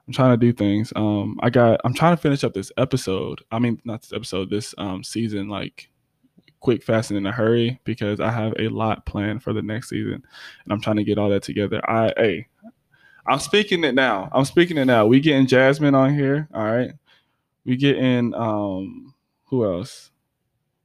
I'm 0.07 0.15
trying 0.15 0.33
to 0.33 0.39
do 0.39 0.53
things. 0.55 0.95
Um, 0.97 1.39
I 1.43 1.51
got. 1.51 1.79
I'm 1.85 1.93
trying 1.93 2.17
to 2.17 2.23
finish 2.23 2.43
up 2.43 2.55
this 2.55 2.73
episode. 2.79 3.43
I 3.51 3.59
mean, 3.59 3.83
not 3.85 4.01
this 4.01 4.15
episode. 4.15 4.49
This 4.49 4.75
um 4.79 5.05
season. 5.05 5.51
Like 5.51 5.91
quick, 6.65 6.83
fast, 6.83 7.11
and 7.11 7.19
in 7.19 7.27
a 7.27 7.31
hurry 7.31 7.79
because 7.85 8.21
I 8.21 8.31
have 8.31 8.55
a 8.59 8.69
lot 8.69 9.05
planned 9.05 9.43
for 9.43 9.53
the 9.53 9.61
next 9.61 9.91
season, 9.91 10.15
and 10.15 10.73
I'm 10.73 10.81
trying 10.81 10.97
to 10.97 11.05
get 11.05 11.19
all 11.19 11.29
that 11.29 11.43
together. 11.43 11.79
I 11.89 12.11
hey, 12.17 12.47
I'm 13.27 13.39
speaking 13.39 13.85
it 13.85 13.95
now. 13.95 14.31
I'm 14.33 14.47
speaking 14.47 14.79
it 14.79 14.87
now. 14.87 15.07
We 15.07 15.21
getting 15.21 15.47
Jasmine 15.47 15.95
on 15.95 16.15
here. 16.15 16.49
All 16.55 16.65
right. 16.65 16.93
We 17.67 17.77
getting 17.77 18.35
um 18.35 19.15
who 19.45 19.65
else? 19.67 20.11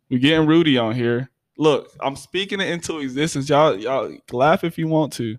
We 0.09 0.19
getting 0.19 0.47
Rudy 0.47 0.77
on 0.77 0.95
here. 0.95 1.29
Look, 1.57 1.95
I'm 2.01 2.17
speaking 2.17 2.59
it 2.59 2.69
into 2.69 2.99
existence. 2.99 3.47
Y'all, 3.47 3.77
y'all 3.77 4.13
laugh 4.33 4.65
if 4.65 4.77
you 4.77 4.89
want 4.89 5.13
to. 5.13 5.37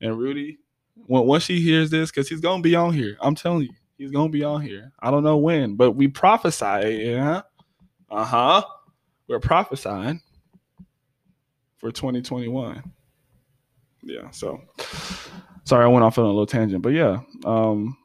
And 0.00 0.16
Rudy, 0.16 0.58
when 1.06 1.26
once 1.26 1.42
she 1.42 1.60
hears 1.60 1.90
this, 1.90 2.12
because 2.12 2.28
he's 2.28 2.40
gonna 2.40 2.62
be 2.62 2.76
on 2.76 2.94
here. 2.94 3.16
I'm 3.20 3.34
telling 3.34 3.62
you, 3.62 3.70
he's 3.98 4.12
gonna 4.12 4.28
be 4.28 4.44
on 4.44 4.62
here. 4.62 4.92
I 5.00 5.10
don't 5.10 5.24
know 5.24 5.38
when, 5.38 5.74
but 5.74 5.92
we 5.92 6.06
prophesy, 6.06 7.06
yeah. 7.06 7.42
Uh-huh 8.08 8.62
we're 9.30 9.38
prophesying 9.38 10.20
for 11.78 11.92
2021. 11.92 12.82
Yeah, 14.02 14.30
so 14.30 14.60
sorry 15.64 15.84
I 15.84 15.88
went 15.88 16.04
off 16.04 16.18
on 16.18 16.24
a 16.24 16.28
little 16.28 16.46
tangent, 16.46 16.82
but 16.82 16.92
yeah, 16.92 17.20
um, 17.44 17.96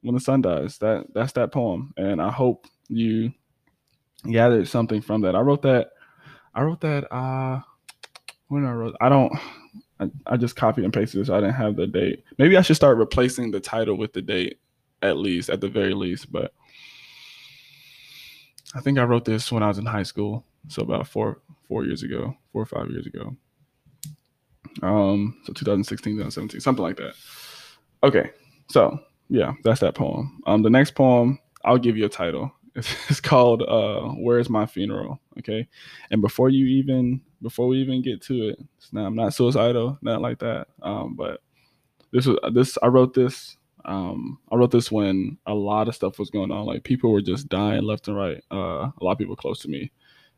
when 0.00 0.14
the 0.14 0.20
sun 0.20 0.42
dies. 0.42 0.78
That 0.78 1.06
that's 1.14 1.32
that 1.34 1.52
poem, 1.52 1.94
and 1.96 2.20
I 2.20 2.30
hope 2.30 2.66
you 2.88 3.32
gathered 4.28 4.66
something 4.66 5.00
from 5.00 5.20
that. 5.20 5.36
I 5.36 5.40
wrote 5.40 5.62
that. 5.62 5.90
I 6.54 6.62
wrote 6.62 6.80
that. 6.80 7.12
Uh, 7.14 7.60
when 8.48 8.64
I 8.64 8.72
wrote, 8.72 8.96
I 9.00 9.08
don't. 9.08 9.32
I, 10.00 10.10
I 10.26 10.36
just 10.36 10.56
copied 10.56 10.84
and 10.84 10.92
pasted. 10.92 11.24
So 11.26 11.36
I 11.36 11.40
didn't 11.40 11.54
have 11.54 11.76
the 11.76 11.86
date. 11.86 12.24
Maybe 12.38 12.56
I 12.56 12.62
should 12.62 12.76
start 12.76 12.98
replacing 12.98 13.52
the 13.52 13.60
title 13.60 13.96
with 13.96 14.12
the 14.12 14.22
date, 14.22 14.58
at 15.02 15.18
least, 15.18 15.50
at 15.50 15.60
the 15.60 15.68
very 15.68 15.94
least. 15.94 16.32
But 16.32 16.52
I 18.74 18.80
think 18.80 18.98
I 18.98 19.04
wrote 19.04 19.24
this 19.24 19.52
when 19.52 19.62
I 19.62 19.68
was 19.68 19.78
in 19.78 19.86
high 19.86 20.02
school, 20.02 20.44
so 20.68 20.82
about 20.82 21.06
four 21.06 21.40
four 21.68 21.84
years 21.84 22.02
ago, 22.02 22.36
four 22.52 22.62
or 22.62 22.66
five 22.66 22.90
years 22.90 23.06
ago. 23.06 23.36
Um, 24.82 25.38
so 25.44 25.52
2016, 25.52 26.14
2017, 26.14 26.60
something 26.60 26.82
like 26.82 26.96
that. 26.96 27.14
Okay, 28.02 28.30
so 28.70 28.98
yeah, 29.28 29.52
that's 29.64 29.80
that 29.80 29.94
poem. 29.94 30.40
Um, 30.46 30.62
the 30.62 30.70
next 30.70 30.92
poem, 30.94 31.38
I'll 31.64 31.78
give 31.78 31.96
you 31.96 32.06
a 32.06 32.10
title. 32.10 32.52
It's, 32.74 33.20
called 33.20 33.62
uh, 33.62 34.08
"Where's 34.16 34.48
My 34.48 34.64
Funeral?" 34.64 35.20
Okay, 35.38 35.68
and 36.10 36.22
before 36.22 36.48
you 36.48 36.64
even 36.64 37.20
before 37.42 37.66
we 37.66 37.76
even 37.82 38.00
get 38.00 38.22
to 38.22 38.48
it, 38.48 38.58
now 38.92 39.04
I'm 39.04 39.14
not 39.14 39.34
suicidal, 39.34 39.98
not 40.00 40.22
like 40.22 40.38
that. 40.38 40.68
Um, 40.80 41.14
but 41.14 41.42
this 42.12 42.24
was 42.24 42.38
this 42.54 42.78
I 42.82 42.86
wrote 42.86 43.12
this. 43.12 43.58
Um, 43.84 44.38
I 44.50 44.56
wrote 44.56 44.70
this 44.70 44.92
when 44.92 45.38
a 45.46 45.54
lot 45.54 45.88
of 45.88 45.94
stuff 45.94 46.18
was 46.18 46.30
going 46.30 46.50
on. 46.50 46.66
Like 46.66 46.84
people 46.84 47.10
were 47.10 47.22
just 47.22 47.48
dying 47.48 47.82
left 47.82 48.08
and 48.08 48.16
right. 48.16 48.42
Uh, 48.50 48.90
a 48.90 49.02
lot 49.02 49.12
of 49.12 49.18
people 49.18 49.36
close 49.36 49.60
to 49.60 49.68
me, 49.68 49.90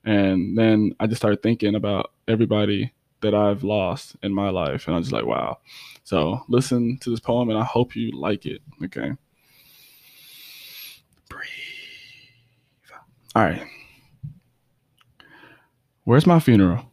and 0.04 0.56
then 0.56 0.94
I 1.00 1.06
just 1.06 1.20
started 1.20 1.42
thinking 1.42 1.74
about 1.74 2.12
everybody 2.28 2.92
that 3.20 3.34
I've 3.34 3.64
lost 3.64 4.16
in 4.22 4.34
my 4.34 4.50
life, 4.50 4.86
and 4.86 4.94
I 4.94 4.98
was 4.98 5.08
just 5.08 5.14
like, 5.14 5.26
wow. 5.26 5.58
So 6.04 6.42
listen 6.48 6.98
to 6.98 7.10
this 7.10 7.20
poem, 7.20 7.48
and 7.48 7.58
I 7.58 7.64
hope 7.64 7.96
you 7.96 8.12
like 8.12 8.46
it. 8.46 8.60
Okay. 8.84 9.12
Breathe. 11.28 11.48
All 13.34 13.42
right. 13.42 13.62
Where's 16.04 16.26
my 16.26 16.38
funeral? 16.38 16.92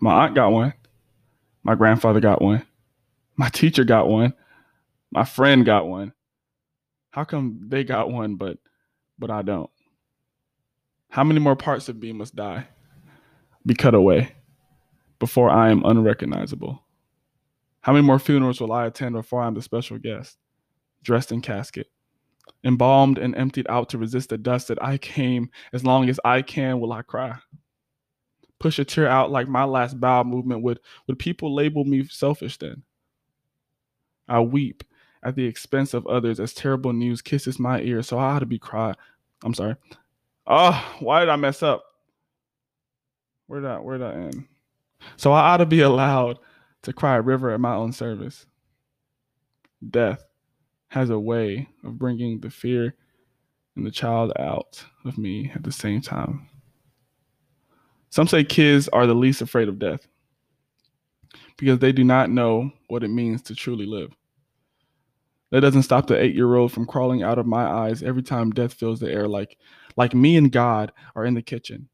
My 0.00 0.24
aunt 0.24 0.34
got 0.34 0.50
one. 0.50 0.74
My 1.62 1.74
grandfather 1.74 2.20
got 2.20 2.42
one. 2.42 2.66
My 3.36 3.48
teacher 3.48 3.84
got 3.84 4.08
one. 4.08 4.34
My 5.10 5.24
friend 5.24 5.64
got 5.64 5.86
one. 5.86 6.12
How 7.10 7.24
come 7.24 7.60
they 7.68 7.84
got 7.84 8.10
one 8.10 8.36
but 8.36 8.58
but 9.18 9.30
I 9.30 9.42
don't? 9.42 9.70
How 11.08 11.24
many 11.24 11.40
more 11.40 11.56
parts 11.56 11.88
of 11.88 11.96
me 11.96 12.12
must 12.12 12.36
die? 12.36 12.68
Be 13.64 13.74
cut 13.74 13.94
away 13.94 14.34
before 15.18 15.48
I 15.50 15.70
am 15.70 15.84
unrecognizable? 15.84 16.82
How 17.80 17.92
many 17.92 18.04
more 18.04 18.18
funerals 18.18 18.60
will 18.60 18.72
I 18.72 18.86
attend 18.86 19.14
before 19.14 19.42
I 19.42 19.46
am 19.46 19.54
the 19.54 19.62
special 19.62 19.98
guest, 19.98 20.36
dressed 21.02 21.32
in 21.32 21.40
casket? 21.40 21.86
embalmed 22.64 23.18
and 23.18 23.36
emptied 23.36 23.66
out 23.68 23.88
to 23.90 23.98
resist 23.98 24.30
the 24.30 24.38
dust 24.38 24.68
that 24.68 24.82
I 24.82 24.98
came. 24.98 25.50
As 25.72 25.84
long 25.84 26.08
as 26.08 26.20
I 26.24 26.42
can, 26.42 26.80
will 26.80 26.92
I 26.92 27.02
cry? 27.02 27.38
Push 28.58 28.78
a 28.78 28.84
tear 28.84 29.06
out 29.06 29.30
like 29.30 29.48
my 29.48 29.64
last 29.64 30.00
bow 30.00 30.24
movement. 30.24 30.62
Would 30.62 30.80
would 31.06 31.18
people 31.18 31.54
label 31.54 31.84
me 31.84 32.04
selfish 32.04 32.56
then? 32.58 32.82
I 34.28 34.40
weep 34.40 34.82
at 35.26 35.34
the 35.34 35.44
expense 35.44 35.92
of 35.92 36.06
others 36.06 36.38
as 36.38 36.54
terrible 36.54 36.92
news 36.92 37.20
kisses 37.20 37.58
my 37.58 37.80
ear, 37.80 38.00
so 38.00 38.16
I 38.16 38.36
ought 38.36 38.38
to 38.38 38.46
be 38.46 38.60
cried. 38.60 38.94
I'm 39.42 39.54
sorry. 39.54 39.74
Oh, 40.46 40.96
why 41.00 41.18
did 41.18 41.28
I 41.28 41.34
mess 41.34 41.64
up? 41.64 41.82
Where 43.48 43.60
did 43.60 43.68
I 43.68 43.78
where 43.80 43.98
did 43.98 44.06
I 44.06 44.12
end? 44.12 44.46
So 45.16 45.32
I 45.32 45.40
ought 45.40 45.56
to 45.56 45.66
be 45.66 45.80
allowed 45.80 46.38
to 46.82 46.92
cry 46.92 47.16
a 47.16 47.20
river 47.20 47.50
at 47.50 47.58
my 47.58 47.74
own 47.74 47.92
service. 47.92 48.46
Death 49.90 50.24
has 50.88 51.10
a 51.10 51.18
way 51.18 51.68
of 51.82 51.98
bringing 51.98 52.38
the 52.38 52.50
fear 52.50 52.94
and 53.74 53.84
the 53.84 53.90
child 53.90 54.32
out 54.38 54.84
of 55.04 55.18
me 55.18 55.50
at 55.56 55.64
the 55.64 55.72
same 55.72 56.00
time. 56.00 56.48
Some 58.10 58.28
say 58.28 58.44
kids 58.44 58.88
are 58.88 59.08
the 59.08 59.14
least 59.14 59.42
afraid 59.42 59.68
of 59.68 59.80
death 59.80 60.06
because 61.56 61.80
they 61.80 61.90
do 61.90 62.04
not 62.04 62.30
know 62.30 62.70
what 62.86 63.02
it 63.02 63.08
means 63.08 63.42
to 63.42 63.56
truly 63.56 63.86
live. 63.86 64.14
That 65.50 65.60
doesn't 65.60 65.82
stop 65.82 66.06
the 66.06 66.20
eight 66.20 66.34
year 66.34 66.56
old 66.56 66.72
from 66.72 66.86
crawling 66.86 67.22
out 67.22 67.38
of 67.38 67.46
my 67.46 67.64
eyes 67.64 68.02
every 68.02 68.22
time 68.22 68.50
death 68.50 68.74
fills 68.74 69.00
the 69.00 69.10
air, 69.10 69.28
like, 69.28 69.58
like 69.96 70.14
me 70.14 70.36
and 70.36 70.50
God 70.50 70.92
are 71.14 71.24
in 71.24 71.34
the 71.34 71.42
kitchen. 71.42 71.88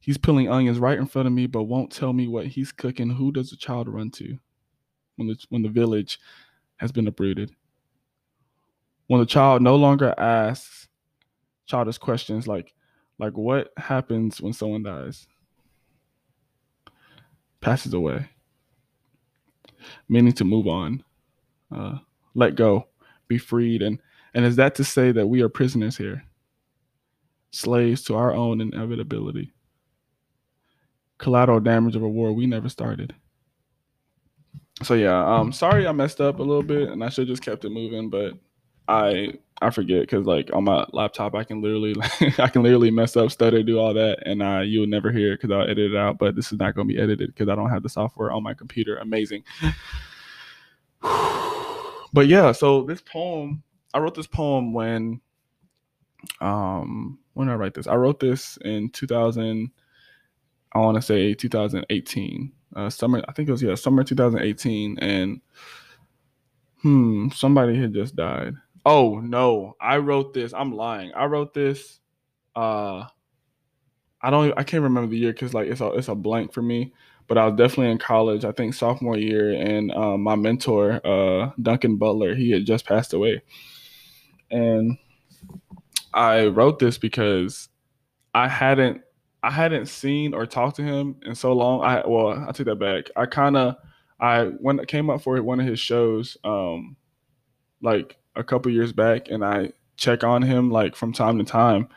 He's 0.00 0.18
peeling 0.18 0.50
onions 0.50 0.80
right 0.80 0.98
in 0.98 1.06
front 1.06 1.28
of 1.28 1.32
me, 1.32 1.46
but 1.46 1.62
won't 1.64 1.92
tell 1.92 2.12
me 2.12 2.26
what 2.26 2.46
he's 2.46 2.72
cooking. 2.72 3.10
Who 3.10 3.30
does 3.30 3.50
the 3.50 3.56
child 3.56 3.88
run 3.88 4.10
to 4.12 4.36
when 5.16 5.28
the, 5.28 5.36
when 5.48 5.62
the 5.62 5.68
village 5.68 6.18
has 6.78 6.90
been 6.90 7.06
uprooted? 7.06 7.54
when 9.12 9.20
the 9.20 9.26
child 9.26 9.60
no 9.60 9.76
longer 9.76 10.14
asks 10.18 10.88
childish 11.66 11.98
questions 11.98 12.48
like 12.48 12.72
like 13.18 13.34
what 13.34 13.70
happens 13.76 14.40
when 14.40 14.54
someone 14.54 14.82
dies 14.82 15.26
passes 17.60 17.92
away 17.92 18.26
meaning 20.08 20.32
to 20.32 20.44
move 20.44 20.66
on 20.66 21.04
uh, 21.70 21.98
let 22.34 22.54
go 22.54 22.86
be 23.28 23.38
freed 23.38 23.82
and 23.82 23.98
and 24.34 24.44
is 24.44 24.56
that 24.56 24.74
to 24.74 24.84
say 24.84 25.12
that 25.12 25.26
we 25.26 25.42
are 25.42 25.48
prisoners 25.48 25.96
here 25.96 26.24
slaves 27.50 28.02
to 28.02 28.14
our 28.14 28.32
own 28.32 28.60
inevitability 28.60 29.52
collateral 31.18 31.60
damage 31.60 31.96
of 31.96 32.02
a 32.02 32.08
war 32.08 32.32
we 32.32 32.46
never 32.46 32.68
started 32.68 33.14
so 34.82 34.94
yeah 34.94 35.24
um 35.24 35.52
sorry 35.52 35.86
i 35.86 35.92
messed 35.92 36.20
up 36.20 36.38
a 36.38 36.42
little 36.42 36.62
bit 36.62 36.88
and 36.88 37.04
i 37.04 37.08
should 37.08 37.26
just 37.28 37.42
kept 37.42 37.64
it 37.64 37.70
moving 37.70 38.08
but 38.10 38.34
I 38.88 39.34
I 39.60 39.70
forget 39.70 40.00
because 40.02 40.26
like 40.26 40.50
on 40.52 40.64
my 40.64 40.84
laptop 40.92 41.34
I 41.34 41.44
can 41.44 41.62
literally 41.62 41.94
I 42.38 42.48
can 42.48 42.62
literally 42.62 42.90
mess 42.90 43.16
up, 43.16 43.30
stutter, 43.30 43.62
do 43.62 43.78
all 43.78 43.94
that, 43.94 44.18
and 44.26 44.42
uh, 44.42 44.60
you'll 44.60 44.86
never 44.86 45.12
hear 45.12 45.32
it 45.32 45.40
because 45.40 45.54
I'll 45.54 45.68
edit 45.68 45.92
it 45.92 45.96
out. 45.96 46.18
But 46.18 46.34
this 46.34 46.52
is 46.52 46.58
not 46.58 46.74
going 46.74 46.88
to 46.88 46.94
be 46.94 47.00
edited 47.00 47.28
because 47.28 47.48
I 47.48 47.54
don't 47.54 47.70
have 47.70 47.82
the 47.82 47.88
software 47.88 48.32
on 48.32 48.42
my 48.42 48.54
computer. 48.54 48.96
Amazing. 48.98 49.44
but 52.12 52.26
yeah, 52.28 52.52
so 52.52 52.82
this 52.82 53.00
poem 53.00 53.62
I 53.94 53.98
wrote 53.98 54.14
this 54.14 54.26
poem 54.26 54.72
when 54.72 55.20
um 56.40 57.18
when 57.34 57.48
I 57.48 57.54
write 57.54 57.74
this? 57.74 57.86
I 57.86 57.94
wrote 57.96 58.20
this 58.20 58.58
in 58.64 58.90
2000. 58.90 59.70
I 60.74 60.78
want 60.78 60.96
to 60.96 61.02
say 61.02 61.34
2018, 61.34 62.52
uh, 62.76 62.90
summer. 62.90 63.22
I 63.28 63.32
think 63.32 63.48
it 63.48 63.52
was 63.52 63.62
yeah 63.62 63.74
summer 63.74 64.04
2018, 64.04 64.98
and 65.00 65.40
hmm 66.82 67.28
somebody 67.30 67.76
had 67.78 67.94
just 67.94 68.16
died 68.16 68.54
Oh 68.84 69.20
no, 69.20 69.76
I 69.80 69.98
wrote 69.98 70.34
this. 70.34 70.52
I'm 70.52 70.72
lying. 70.72 71.12
I 71.14 71.26
wrote 71.26 71.54
this. 71.54 72.00
Uh, 72.56 73.06
I 74.20 74.30
don't. 74.30 74.52
I 74.56 74.62
can't 74.64 74.82
remember 74.82 75.08
the 75.10 75.18
year 75.18 75.32
because 75.32 75.54
like 75.54 75.68
it's 75.68 75.80
a 75.80 75.86
it's 75.92 76.08
a 76.08 76.14
blank 76.14 76.52
for 76.52 76.62
me. 76.62 76.92
But 77.28 77.38
I 77.38 77.46
was 77.46 77.54
definitely 77.56 77.92
in 77.92 77.98
college. 77.98 78.44
I 78.44 78.52
think 78.52 78.74
sophomore 78.74 79.16
year, 79.16 79.52
and 79.52 79.92
uh, 79.92 80.16
my 80.16 80.34
mentor, 80.34 81.00
uh, 81.04 81.50
Duncan 81.60 81.96
Butler, 81.96 82.34
he 82.34 82.50
had 82.50 82.66
just 82.66 82.86
passed 82.86 83.12
away, 83.12 83.42
and 84.50 84.98
I 86.12 86.46
wrote 86.46 86.78
this 86.78 86.98
because 86.98 87.68
I 88.34 88.48
hadn't 88.48 89.02
I 89.42 89.50
hadn't 89.50 89.86
seen 89.86 90.34
or 90.34 90.46
talked 90.46 90.76
to 90.76 90.82
him 90.82 91.16
in 91.22 91.34
so 91.34 91.52
long. 91.52 91.82
I 91.82 92.06
well, 92.06 92.44
I 92.48 92.52
take 92.52 92.66
that 92.66 92.76
back. 92.76 93.10
I 93.16 93.26
kind 93.26 93.56
of 93.56 93.76
I 94.20 94.44
when 94.44 94.84
came 94.86 95.10
up 95.10 95.22
for 95.22 95.40
one 95.42 95.60
of 95.60 95.66
his 95.66 95.80
shows, 95.80 96.36
um, 96.44 96.96
like 97.80 98.16
a 98.36 98.44
couple 98.44 98.70
years 98.70 98.92
back, 98.92 99.28
and 99.30 99.44
I 99.44 99.72
check 99.96 100.24
on 100.24 100.42
him 100.42 100.70
like 100.70 100.94
from 100.94 101.12
time 101.12 101.38
to 101.38 101.44
time, 101.44 101.88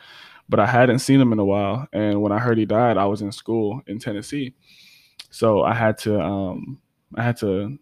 but 0.50 0.60
I 0.60 0.66
hadn't 0.66 1.00
seen 1.00 1.22
him 1.22 1.34
in 1.34 1.40
a 1.40 1.46
while. 1.46 1.88
And 1.94 2.22
when 2.22 2.32
I 2.32 2.40
heard 2.40 2.58
he 2.58 2.66
died, 2.66 2.98
I 2.98 3.06
was 3.06 3.22
in 3.22 3.32
school 3.32 3.82
in 3.88 4.00
Tennessee, 4.00 4.56
so 5.36 5.64
I 5.64 5.74
had 5.74 5.98
to 6.00 6.18
um, 6.22 6.80
I 7.16 7.24
had 7.24 7.36
to 7.38 7.78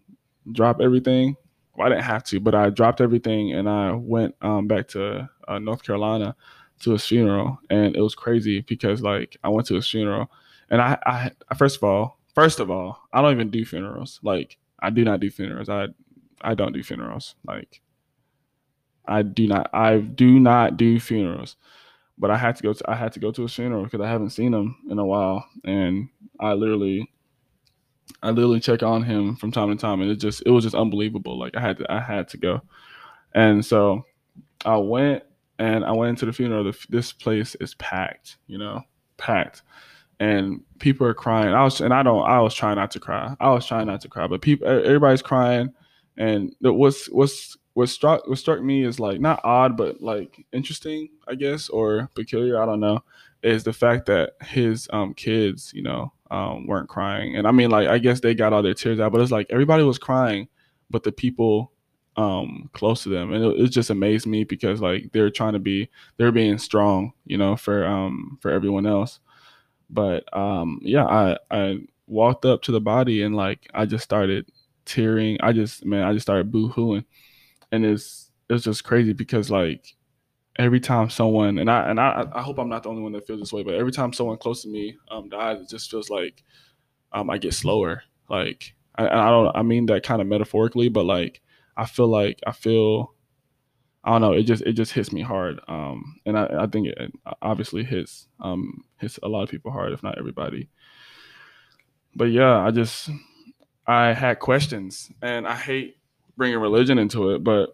drop 0.50 0.80
everything. 0.80 1.36
Well, 1.76 1.86
I 1.86 1.90
didn't 1.90 2.02
have 2.02 2.24
to, 2.24 2.40
but 2.40 2.52
I 2.52 2.68
dropped 2.70 3.00
everything 3.00 3.52
and 3.52 3.68
I 3.68 3.92
went 3.92 4.34
um, 4.42 4.66
back 4.66 4.88
to 4.88 5.30
uh, 5.46 5.58
North 5.60 5.84
Carolina 5.84 6.34
to 6.80 6.90
his 6.90 7.06
funeral, 7.06 7.60
and 7.70 7.94
it 7.94 8.00
was 8.00 8.16
crazy 8.16 8.62
because 8.62 9.02
like 9.02 9.36
I 9.44 9.50
went 9.50 9.68
to 9.68 9.76
his 9.76 9.88
funeral, 9.88 10.32
and 10.68 10.82
I, 10.82 10.98
I 11.06 11.54
first 11.54 11.76
of 11.76 11.84
all, 11.84 12.18
first 12.34 12.58
of 12.58 12.72
all, 12.72 12.98
I 13.12 13.22
don't 13.22 13.34
even 13.34 13.50
do 13.50 13.64
funerals. 13.64 14.18
Like 14.24 14.58
I 14.80 14.90
do 14.90 15.04
not 15.04 15.20
do 15.20 15.30
funerals. 15.30 15.68
I 15.68 15.86
I 16.40 16.54
don't 16.54 16.72
do 16.72 16.82
funerals. 16.82 17.36
Like 17.46 17.80
I 19.06 19.22
do 19.22 19.46
not 19.46 19.70
I 19.72 19.98
do 19.98 20.40
not 20.40 20.76
do 20.76 20.98
funerals. 20.98 21.54
But 22.18 22.32
I 22.32 22.36
had 22.36 22.56
to 22.56 22.64
go 22.64 22.72
to 22.72 22.90
I 22.90 22.96
had 22.96 23.12
to 23.12 23.20
go 23.20 23.30
to 23.30 23.44
a 23.44 23.48
funeral 23.48 23.84
because 23.84 24.00
I 24.00 24.08
haven't 24.08 24.30
seen 24.30 24.52
him 24.52 24.76
in 24.90 24.98
a 24.98 25.06
while. 25.06 25.46
And 25.64 26.08
I 26.40 26.54
literally 26.54 27.10
I 28.22 28.30
literally 28.30 28.60
check 28.60 28.82
on 28.82 29.02
him 29.02 29.36
from 29.36 29.52
time 29.52 29.70
to 29.70 29.76
time 29.76 30.00
and 30.00 30.10
it 30.10 30.16
just 30.16 30.42
it 30.46 30.50
was 30.50 30.64
just 30.64 30.74
unbelievable. 30.74 31.38
Like 31.38 31.56
I 31.56 31.60
had 31.60 31.78
to 31.78 31.92
I 31.92 32.00
had 32.00 32.28
to 32.28 32.36
go. 32.36 32.62
And 33.34 33.64
so 33.64 34.04
I 34.64 34.76
went 34.76 35.24
and 35.58 35.84
I 35.84 35.92
went 35.92 36.10
into 36.10 36.26
the 36.26 36.32
funeral. 36.32 36.64
The, 36.64 36.86
this 36.88 37.12
place 37.12 37.54
is 37.56 37.74
packed, 37.74 38.38
you 38.46 38.58
know, 38.58 38.82
packed, 39.16 39.62
and 40.20 40.60
people 40.78 41.06
are 41.06 41.14
crying. 41.14 41.54
I 41.54 41.64
was 41.64 41.80
and 41.80 41.92
I 41.92 42.02
don't. 42.02 42.24
I 42.24 42.40
was 42.40 42.54
trying 42.54 42.76
not 42.76 42.90
to 42.92 43.00
cry. 43.00 43.34
I 43.40 43.50
was 43.50 43.66
trying 43.66 43.86
not 43.86 44.00
to 44.02 44.08
cry, 44.08 44.26
but 44.26 44.40
people, 44.40 44.68
everybody's 44.68 45.22
crying. 45.22 45.72
And 46.16 46.54
what's 46.60 47.10
what's 47.10 47.56
what 47.74 47.88
struck 47.88 48.26
what 48.26 48.38
struck 48.38 48.62
me 48.62 48.84
is 48.84 48.98
like 48.98 49.20
not 49.20 49.40
odd 49.44 49.76
but 49.76 50.00
like 50.00 50.46
interesting 50.52 51.08
i 51.28 51.34
guess 51.34 51.68
or 51.68 52.08
peculiar 52.14 52.60
i 52.60 52.64
don't 52.64 52.80
know 52.80 53.02
is 53.42 53.64
the 53.64 53.72
fact 53.72 54.06
that 54.06 54.32
his 54.42 54.88
um 54.92 55.12
kids 55.12 55.72
you 55.74 55.82
know 55.82 56.12
um 56.30 56.66
weren't 56.66 56.88
crying. 56.88 57.36
And 57.36 57.46
i 57.46 57.50
mean 57.50 57.70
like 57.70 57.88
i 57.88 57.98
guess 57.98 58.20
they 58.20 58.34
got 58.34 58.52
all 58.52 58.62
their 58.62 58.74
tears 58.74 59.00
out 59.00 59.12
but 59.12 59.20
it's 59.20 59.30
like 59.30 59.46
everybody 59.50 59.82
was 59.82 59.98
crying 59.98 60.48
but 60.90 61.02
the 61.02 61.12
people 61.12 61.72
um 62.16 62.70
close 62.72 63.02
to 63.02 63.08
them. 63.08 63.32
And 63.32 63.44
it, 63.44 63.60
it 63.60 63.68
just 63.68 63.90
amazed 63.90 64.26
me 64.26 64.44
because 64.44 64.80
like 64.80 65.10
they're 65.12 65.30
trying 65.30 65.54
to 65.54 65.58
be 65.58 65.88
they're 66.16 66.32
being 66.32 66.58
strong 66.58 67.12
you 67.26 67.36
know 67.36 67.56
for 67.56 67.84
um 67.84 68.38
for 68.40 68.50
everyone 68.50 68.86
else. 68.86 69.20
But 69.90 70.24
um 70.36 70.80
yeah 70.82 71.04
i 71.04 71.38
i 71.50 71.78
walked 72.06 72.44
up 72.44 72.62
to 72.62 72.72
the 72.72 72.80
body 72.80 73.22
and 73.22 73.34
like 73.34 73.68
i 73.74 73.86
just 73.86 74.04
started 74.04 74.50
tearing. 74.84 75.38
I 75.40 75.52
just 75.52 75.84
man 75.84 76.04
i 76.04 76.12
just 76.12 76.26
started 76.26 76.52
boo-hooing. 76.52 77.04
And 77.72 77.84
it's 77.84 78.30
it's 78.48 78.64
just 78.64 78.84
crazy 78.84 79.12
because 79.12 79.50
like 79.50 79.94
every 80.58 80.80
time 80.80 81.10
someone 81.10 81.58
and 81.58 81.70
I 81.70 81.90
and 81.90 82.00
I, 82.00 82.26
I 82.32 82.42
hope 82.42 82.58
I'm 82.58 82.68
not 82.68 82.84
the 82.84 82.88
only 82.88 83.02
one 83.02 83.12
that 83.12 83.26
feels 83.26 83.40
this 83.40 83.52
way, 83.52 83.62
but 83.62 83.74
every 83.74 83.92
time 83.92 84.12
someone 84.12 84.38
close 84.38 84.62
to 84.62 84.68
me 84.68 84.96
um, 85.10 85.28
dies, 85.28 85.60
it 85.60 85.68
just 85.68 85.90
feels 85.90 86.10
like 86.10 86.42
um, 87.12 87.30
I 87.30 87.38
get 87.38 87.54
slower. 87.54 88.02
Like 88.28 88.74
I, 88.94 89.06
I 89.06 89.30
don't 89.30 89.54
I 89.56 89.62
mean 89.62 89.86
that 89.86 90.04
kind 90.04 90.22
of 90.22 90.28
metaphorically, 90.28 90.88
but 90.88 91.04
like 91.04 91.40
I 91.76 91.86
feel 91.86 92.08
like 92.08 92.40
I 92.46 92.52
feel 92.52 93.14
I 94.04 94.10
don't 94.10 94.20
know. 94.20 94.32
It 94.32 94.42
just 94.42 94.62
it 94.62 94.74
just 94.74 94.92
hits 94.92 95.12
me 95.12 95.22
hard, 95.22 95.60
um, 95.66 96.20
and 96.26 96.38
I, 96.38 96.48
I 96.60 96.66
think 96.66 96.88
it 96.88 97.12
obviously 97.40 97.84
hits 97.84 98.28
um, 98.38 98.84
hits 98.98 99.18
a 99.22 99.28
lot 99.28 99.44
of 99.44 99.48
people 99.48 99.72
hard, 99.72 99.92
if 99.92 100.02
not 100.02 100.18
everybody. 100.18 100.68
But 102.14 102.26
yeah, 102.26 102.58
I 102.58 102.70
just 102.70 103.08
I 103.86 104.12
had 104.12 104.40
questions, 104.40 105.10
and 105.22 105.48
I 105.48 105.56
hate 105.56 105.96
bringing 106.36 106.58
religion 106.58 106.98
into 106.98 107.30
it, 107.30 107.42
but 107.42 107.70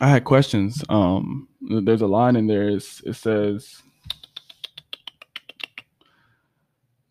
I 0.00 0.08
had 0.08 0.24
questions. 0.24 0.84
Um, 0.88 1.48
there's 1.60 2.02
a 2.02 2.06
line 2.06 2.36
in 2.36 2.46
there. 2.46 2.68
It's, 2.68 3.00
it 3.02 3.14
says, 3.14 3.82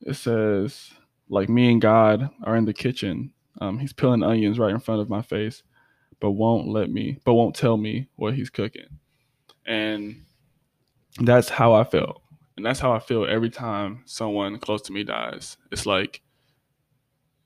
it 0.01 0.15
says, 0.15 0.91
like 1.29 1.49
me 1.49 1.71
and 1.71 1.81
God 1.81 2.29
are 2.43 2.55
in 2.55 2.65
the 2.65 2.73
kitchen. 2.73 3.33
Um, 3.59 3.79
he's 3.79 3.93
peeling 3.93 4.23
onions 4.23 4.59
right 4.59 4.71
in 4.71 4.79
front 4.79 5.01
of 5.01 5.09
my 5.09 5.21
face, 5.21 5.63
but 6.19 6.31
won't 6.31 6.69
let 6.69 6.89
me, 6.89 7.19
but 7.25 7.33
won't 7.33 7.55
tell 7.55 7.75
me 7.75 8.07
what 8.15 8.35
he's 8.35 8.49
cooking. 8.49 8.87
And 9.65 10.23
that's 11.19 11.49
how 11.49 11.73
I 11.73 11.83
felt. 11.83 12.21
And 12.55 12.65
that's 12.65 12.79
how 12.79 12.93
I 12.93 12.99
feel 12.99 13.25
every 13.25 13.49
time 13.49 14.03
someone 14.05 14.57
close 14.59 14.81
to 14.83 14.93
me 14.93 15.03
dies. 15.03 15.57
It's 15.71 15.85
like, 15.85 16.21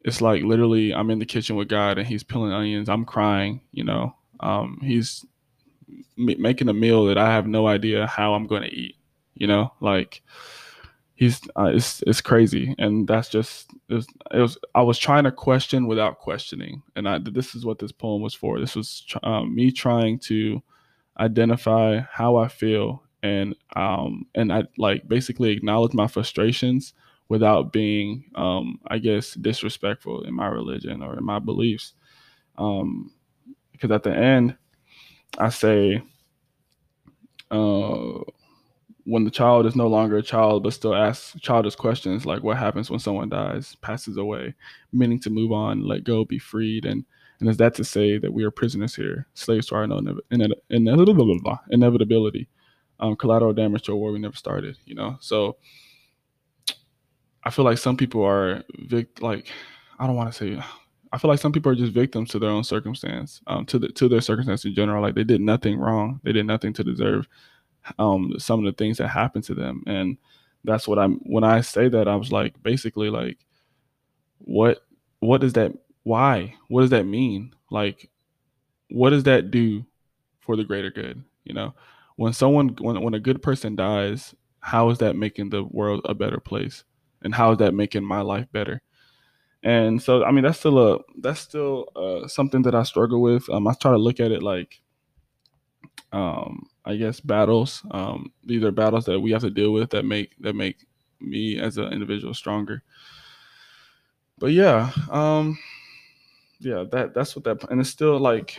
it's 0.04 0.22
like 0.22 0.44
literally 0.44 0.94
I'm 0.94 1.10
in 1.10 1.20
the 1.20 1.26
kitchen 1.26 1.56
with 1.56 1.68
God 1.68 1.98
and 1.98 2.08
he's 2.08 2.24
peeling 2.24 2.54
onions. 2.54 2.90
I'm 2.90 3.06
crying, 3.06 3.62
you 3.72 3.84
know. 3.84 4.16
Um, 4.42 4.80
he's 4.82 5.26
m- 6.18 6.42
making 6.42 6.70
a 6.70 6.74
meal 6.74 7.06
that 7.06 7.18
I 7.18 7.32
have 7.32 7.48
no 7.48 7.68
idea 7.68 8.08
how 8.08 8.34
I'm 8.34 8.48
going 8.48 8.64
to 8.64 8.74
eat, 8.74 8.96
you 9.36 9.48
know, 9.48 9.74
like 9.80 10.22
he's 11.16 11.42
uh, 11.58 11.66
it's 11.74 12.04
it's 12.08 12.22
crazy 12.22 12.74
and 12.80 13.08
that's 13.08 13.30
just 13.30 13.72
it 13.90 13.94
was, 13.94 14.08
it 14.34 14.40
was, 14.40 14.58
I 14.74 14.82
was 14.82 14.98
trying 14.98 15.26
to 15.26 15.32
question 15.32 15.86
without 15.86 16.20
questioning 16.20 16.82
and 16.96 17.08
I 17.08 17.20
this 17.20 17.54
is 17.54 17.66
what 17.66 17.80
this 17.80 17.92
poem 17.92 18.22
was 18.22 18.34
for. 18.34 18.60
This 18.60 18.76
was 18.76 19.06
um, 19.24 19.54
me 19.54 19.72
trying 19.72 20.20
to 20.20 20.62
identify 21.20 22.00
how 22.12 22.38
I 22.38 22.48
feel 22.48 23.04
and 23.24 23.56
um 23.76 24.26
and 24.34 24.52
I 24.52 24.64
like 24.78 25.08
basically 25.08 25.52
acknowledge 25.52 25.94
my 25.94 26.08
frustrations 26.08 26.94
without 27.32 27.72
being, 27.72 28.26
um, 28.36 28.78
I 28.88 28.98
guess, 28.98 29.36
disrespectful 29.36 30.24
in 30.24 30.34
my 30.34 30.48
religion 30.48 31.02
or 31.02 31.18
in 31.18 31.24
my 31.24 31.40
beliefs. 31.40 31.94
Um, 32.58 33.14
because 33.82 33.96
at 33.96 34.04
the 34.04 34.16
end, 34.16 34.56
I 35.40 35.50
say, 35.50 36.04
uh, 37.50 38.20
when 39.06 39.24
the 39.24 39.32
child 39.32 39.66
is 39.66 39.76
no 39.76 39.88
longer 39.88 40.18
a 40.18 40.22
child 40.22 40.62
but 40.62 40.74
still 40.74 40.94
asks 40.94 41.36
childish 41.42 41.76
questions 41.76 42.24
like 42.24 42.44
what 42.44 42.58
happens 42.58 42.92
when 42.92 43.00
someone 43.00 43.30
dies, 43.30 43.76
passes 43.82 44.18
away, 44.18 44.54
meaning 44.94 45.20
to 45.22 45.32
move 45.32 45.52
on, 45.52 45.82
let 45.82 46.04
go, 46.04 46.24
be 46.24 46.38
freed, 46.38 46.86
and 46.86 47.04
and 47.40 47.50
is 47.50 47.58
that 47.58 47.74
to 47.74 47.84
say 47.84 48.20
that 48.20 48.32
we 48.32 48.44
are 48.44 48.52
prisoners 48.52 48.96
here, 48.96 49.26
slaves 49.34 49.66
to 49.68 49.76
our 49.76 49.84
own 49.84 50.20
inevitability, 50.30 52.48
um, 53.00 53.16
collateral 53.16 53.52
damage 53.52 53.82
to 53.84 53.94
a 53.94 53.96
war 53.96 54.12
we 54.12 54.20
never 54.20 54.36
started, 54.36 54.78
you 54.86 54.94
know? 54.94 55.18
So 55.22 55.58
I 57.44 57.50
feel 57.50 57.66
like 57.66 57.80
some 57.80 57.98
people 57.98 58.24
are 58.24 58.64
vict 58.82 59.24
like 59.24 59.48
I 59.98 60.06
don't 60.06 60.16
want 60.16 60.32
to 60.32 60.38
say 60.38 60.64
I 61.14 61.18
feel 61.18 61.30
like 61.30 61.40
some 61.40 61.52
people 61.52 61.72
are 61.72 61.76
just 61.76 61.94
victims 61.94 62.30
to 62.32 62.40
their 62.40 62.50
own 62.50 62.64
circumstance, 62.64 63.42
um, 63.48 63.66
to 63.68 63.80
the 63.80 63.90
to 63.90 64.08
their 64.10 64.22
circumstance 64.22 64.66
in 64.66 64.74
general. 64.74 65.02
Like 65.02 65.16
they 65.16 65.24
did 65.24 65.42
nothing 65.42 65.78
wrong, 65.80 66.20
they 66.24 66.32
did 66.32 66.46
nothing 66.46 66.74
to 66.74 66.84
deserve 66.84 67.28
um, 68.00 68.34
some 68.38 68.60
of 68.60 68.66
the 68.66 68.78
things 68.78 68.98
that 68.98 69.10
happened 69.10 69.44
to 69.46 69.56
them, 69.56 69.84
and 69.88 70.18
that's 70.64 70.88
what 70.88 71.00
I'm. 71.00 71.16
When 71.24 71.44
I 71.44 71.62
say 71.62 71.90
that, 71.90 72.08
I 72.08 72.16
was 72.16 72.32
like, 72.32 72.62
basically, 72.64 73.10
like, 73.10 73.40
what 74.40 74.86
what 75.20 75.42
does 75.42 75.54
that? 75.54 75.74
Why? 76.04 76.56
What 76.68 76.82
does 76.82 76.90
that 76.92 77.06
mean? 77.06 77.54
Like, 77.70 78.10
what 78.90 79.12
does 79.12 79.24
that 79.24 79.52
do 79.52 79.86
for 80.40 80.56
the 80.56 80.64
greater 80.64 80.92
good? 80.92 81.24
You 81.44 81.54
know, 81.54 81.74
when 82.16 82.34
someone 82.34 82.70
when 82.80 83.02
when 83.02 83.14
a 83.14 83.20
good 83.20 83.42
person 83.42 83.76
dies, 83.76 84.36
how 84.62 84.90
is 84.90 85.00
that 85.00 85.16
making 85.16 85.50
the 85.50 85.64
world 85.64 86.02
a 86.06 86.14
better 86.14 86.40
place? 86.40 86.84
and 87.24 87.36
how 87.36 87.52
is 87.52 87.58
that 87.60 87.74
making 87.74 88.04
my 88.04 88.22
life 88.22 88.48
better 88.52 88.82
and 89.64 90.02
so 90.02 90.24
i 90.24 90.32
mean 90.32 90.44
that's 90.44 90.60
still 90.60 90.94
a 90.94 91.00
that's 91.20 91.40
still 91.40 91.88
uh, 91.96 92.28
something 92.28 92.62
that 92.62 92.76
i 92.76 92.84
struggle 92.84 93.22
with. 93.22 93.48
Um, 93.50 93.68
i 93.68 93.74
try 93.74 93.92
to 93.92 93.98
look 93.98 94.20
at 94.20 94.32
it 94.32 94.42
like 94.44 94.82
um, 96.12 96.68
i 96.86 96.96
guess 96.96 97.20
battles 97.20 97.84
um, 97.92 98.32
these 98.44 98.64
are 98.64 98.72
battles 98.72 99.06
that 99.06 99.20
we 99.20 99.32
have 99.32 99.42
to 99.42 99.50
deal 99.50 99.72
with 99.72 99.92
that 99.92 100.06
make 100.06 100.36
that 100.40 100.56
make 100.56 100.78
me 101.22 101.60
as 101.60 101.78
an 101.78 101.94
individual 101.94 102.34
stronger. 102.34 102.84
But 104.40 104.54
yeah 104.54 104.92
um 105.12 105.58
yeah 106.60 106.84
that 106.92 107.14
that's 107.14 107.36
what 107.36 107.44
that 107.46 107.70
and 107.70 107.80
it's 107.80 107.90
still 107.90 108.20
like 108.20 108.58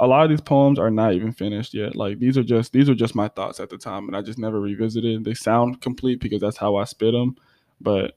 a 0.00 0.06
lot 0.06 0.24
of 0.24 0.30
these 0.30 0.40
poems 0.40 0.78
are 0.78 0.90
not 0.90 1.12
even 1.12 1.32
finished 1.32 1.72
yet. 1.72 1.94
Like 1.94 2.18
these 2.18 2.36
are 2.36 2.42
just 2.42 2.72
these 2.72 2.88
are 2.88 2.94
just 2.94 3.14
my 3.14 3.28
thoughts 3.28 3.60
at 3.60 3.70
the 3.70 3.78
time 3.78 4.08
and 4.08 4.16
i 4.16 4.22
just 4.22 4.38
never 4.38 4.60
revisited. 4.60 5.24
They 5.24 5.34
sound 5.34 5.80
complete 5.80 6.20
because 6.20 6.40
that's 6.40 6.56
how 6.56 6.76
i 6.76 6.84
spit 6.84 7.12
them 7.12 7.36
but 7.80 8.16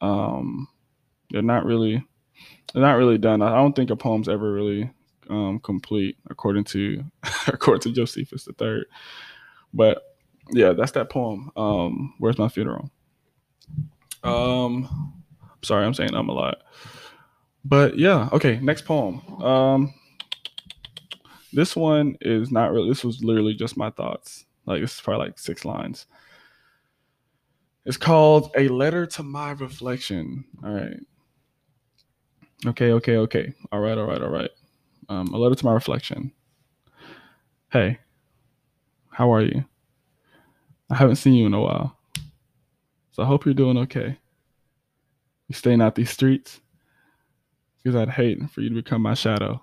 um, 0.00 0.68
they're 1.30 1.42
not 1.42 1.64
really 1.64 2.04
they're 2.72 2.82
not 2.82 2.94
really 2.94 3.18
done. 3.18 3.42
I 3.42 3.54
don't 3.54 3.74
think 3.74 3.90
a 3.90 3.96
poem's 3.96 4.28
ever 4.28 4.52
really 4.52 4.90
um, 5.30 5.60
complete 5.60 6.16
according 6.28 6.64
to 6.64 7.04
according 7.46 7.82
to 7.82 7.92
Josephus 7.92 8.44
the 8.44 8.52
third. 8.52 8.86
But 9.72 10.02
yeah, 10.50 10.72
that's 10.72 10.92
that 10.92 11.10
poem. 11.10 11.50
Um, 11.56 12.14
Where's 12.18 12.38
my 12.38 12.48
funeral? 12.48 12.90
Um, 14.22 15.22
sorry, 15.62 15.84
I'm 15.84 15.94
saying 15.94 16.14
I'm 16.14 16.28
a 16.28 16.32
lot. 16.32 16.58
But 17.64 17.98
yeah, 17.98 18.28
okay. 18.32 18.58
Next 18.60 18.84
poem. 18.84 19.20
Um, 19.42 19.94
this 21.52 21.74
one 21.74 22.16
is 22.20 22.50
not 22.50 22.72
really. 22.72 22.88
This 22.88 23.04
was 23.04 23.24
literally 23.24 23.54
just 23.54 23.76
my 23.76 23.90
thoughts. 23.90 24.44
Like 24.66 24.80
this 24.80 24.94
is 24.94 25.00
probably 25.00 25.26
like 25.26 25.38
six 25.38 25.64
lines. 25.64 26.06
It's 27.86 27.96
called 27.96 28.50
A 28.56 28.68
Letter 28.68 29.06
to 29.06 29.22
My 29.22 29.52
Reflection. 29.52 30.44
All 30.64 30.72
right. 30.72 30.96
Okay, 32.66 32.92
okay, 32.92 33.16
okay. 33.18 33.54
All 33.72 33.80
right, 33.80 33.96
all 33.98 34.06
right, 34.06 34.22
all 34.22 34.30
right. 34.30 34.50
Um, 35.08 35.28
a 35.34 35.36
letter 35.36 35.54
to 35.54 35.64
my 35.64 35.72
reflection. 35.72 36.32
Hey, 37.70 37.98
how 39.10 39.32
are 39.32 39.42
you? 39.42 39.64
I 40.90 40.94
haven't 40.96 41.16
seen 41.16 41.34
you 41.34 41.46
in 41.46 41.54
a 41.54 41.60
while. 41.60 41.98
So 43.12 43.22
I 43.22 43.26
hope 43.26 43.44
you're 43.44 43.54
doing 43.54 43.78
okay. 43.78 44.18
You 45.48 45.54
staying 45.54 45.82
out 45.82 45.94
these 45.94 46.10
streets? 46.10 46.60
Because 47.82 47.96
I'd 47.96 48.10
hate 48.10 48.38
for 48.50 48.60
you 48.60 48.70
to 48.70 48.74
become 48.74 49.02
my 49.02 49.14
shadow. 49.14 49.62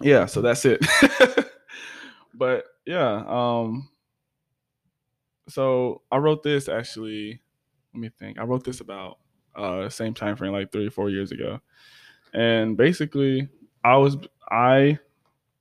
Yeah, 0.00 0.26
so 0.26 0.40
that's 0.40 0.64
it. 0.64 0.84
but 2.34 2.64
yeah, 2.86 3.24
um, 3.26 3.88
so 5.48 6.02
I 6.12 6.18
wrote 6.18 6.42
this 6.42 6.68
actually. 6.68 7.40
Let 7.92 8.00
me 8.00 8.10
think. 8.18 8.38
I 8.38 8.44
wrote 8.44 8.64
this 8.64 8.80
about 8.80 9.18
uh 9.56 9.88
same 9.88 10.14
time 10.14 10.36
frame, 10.36 10.52
like 10.52 10.72
three 10.72 10.86
or 10.86 10.90
four 10.90 11.10
years 11.10 11.32
ago, 11.32 11.60
and 12.32 12.76
basically, 12.76 13.48
I 13.84 13.96
was 13.96 14.16
I 14.50 14.98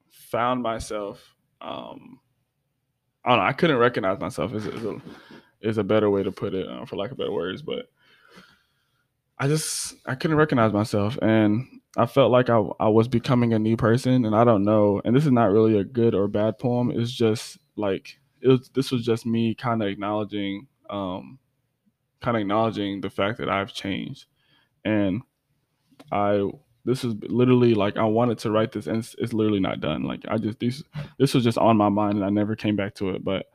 found 0.10 0.62
myself. 0.64 1.36
um 1.62 2.20
I 3.26 3.30
don't 3.32 3.40
know. 3.40 3.46
I 3.46 3.54
couldn't 3.54 3.78
recognize 3.78 4.20
myself. 4.20 4.54
Is 4.54 4.66
is 4.66 4.84
a, 4.86 5.02
is 5.62 5.78
a 5.78 5.84
better 5.84 6.10
way 6.10 6.24
to 6.24 6.32
put 6.32 6.54
it, 6.54 6.68
uh, 6.68 6.86
for 6.86 6.96
lack 6.96 7.12
of 7.12 7.18
better 7.18 7.32
words, 7.32 7.62
but 7.62 7.90
I 9.38 9.48
just 9.48 9.96
I 10.06 10.16
couldn't 10.16 10.38
recognize 10.38 10.74
myself, 10.74 11.18
and 11.22 11.66
I 11.98 12.06
felt 12.06 12.32
like 12.32 12.50
I 12.50 12.62
I 12.80 12.90
was 12.90 13.08
becoming 13.08 13.54
a 13.54 13.60
new 13.60 13.78
person, 13.78 14.26
and 14.26 14.36
I 14.36 14.44
don't 14.44 14.64
know. 14.64 15.02
And 15.06 15.16
this 15.16 15.26
is 15.26 15.32
not 15.32 15.52
really 15.52 15.78
a 15.78 15.84
good 15.84 16.14
or 16.14 16.28
bad 16.28 16.58
poem. 16.60 16.92
It's 16.92 17.12
just 17.12 17.58
like 17.76 18.20
it 18.42 18.48
was 18.48 18.70
this 18.74 18.92
was 18.92 19.06
just 19.06 19.26
me 19.26 19.56
kind 19.56 19.82
of 19.82 19.90
acknowledging 19.90 20.68
um 20.90 21.40
kind 22.22 22.38
of 22.38 22.42
acknowledging 22.42 23.02
the 23.02 23.10
fact 23.10 23.38
that 23.38 23.50
I've 23.50 23.74
changed 23.74 24.26
and 24.86 25.22
I 26.12 26.50
this 26.86 27.04
is 27.04 27.14
literally 27.24 27.74
like 27.74 27.98
I 27.98 28.04
wanted 28.04 28.40
to 28.40 28.52
write 28.52 28.72
this 28.72 28.88
and 28.88 28.98
it's, 28.98 29.16
it's, 29.20 29.34
literally 29.34 29.60
not 29.60 29.82
done. 29.82 30.04
Like 30.04 30.24
I 30.28 30.38
just 30.38 30.60
this 30.60 30.84
this 31.18 31.34
was 31.34 31.44
just 31.44 31.58
on 31.58 31.78
my 31.78 31.90
mind 31.90 32.16
and 32.16 32.26
I 32.26 32.30
never 32.30 32.56
came 32.56 32.76
back 32.76 32.96
to 32.96 33.10
it. 33.10 33.24
But 33.24 33.48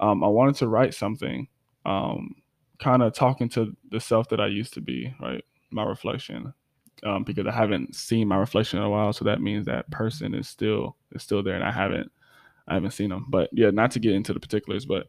um, 0.00 0.22
I 0.22 0.28
wanted 0.28 0.56
to 0.56 0.68
write 0.68 0.94
something, 0.94 1.48
um, 1.86 2.34
kind 2.78 3.02
of 3.02 3.14
talking 3.14 3.48
to 3.50 3.76
the 3.90 4.00
self 4.00 4.28
that 4.28 4.40
I 4.40 4.46
used 4.46 4.74
to 4.74 4.80
be, 4.80 5.14
right? 5.20 5.44
My 5.70 5.84
reflection, 5.84 6.52
um, 7.04 7.24
because 7.24 7.46
I 7.46 7.52
haven't 7.52 7.94
seen 7.94 8.28
my 8.28 8.36
reflection 8.36 8.78
in 8.78 8.84
a 8.84 8.90
while. 8.90 9.12
So 9.12 9.24
that 9.24 9.40
means 9.40 9.66
that 9.66 9.90
person 9.90 10.34
is 10.34 10.48
still 10.48 10.96
is 11.12 11.22
still 11.22 11.42
there, 11.42 11.54
and 11.54 11.64
I 11.64 11.72
haven't 11.72 12.10
I 12.66 12.74
haven't 12.74 12.90
seen 12.90 13.10
them. 13.10 13.26
But 13.28 13.50
yeah, 13.52 13.70
not 13.70 13.92
to 13.92 14.00
get 14.00 14.12
into 14.12 14.32
the 14.32 14.40
particulars, 14.40 14.84
but 14.84 15.06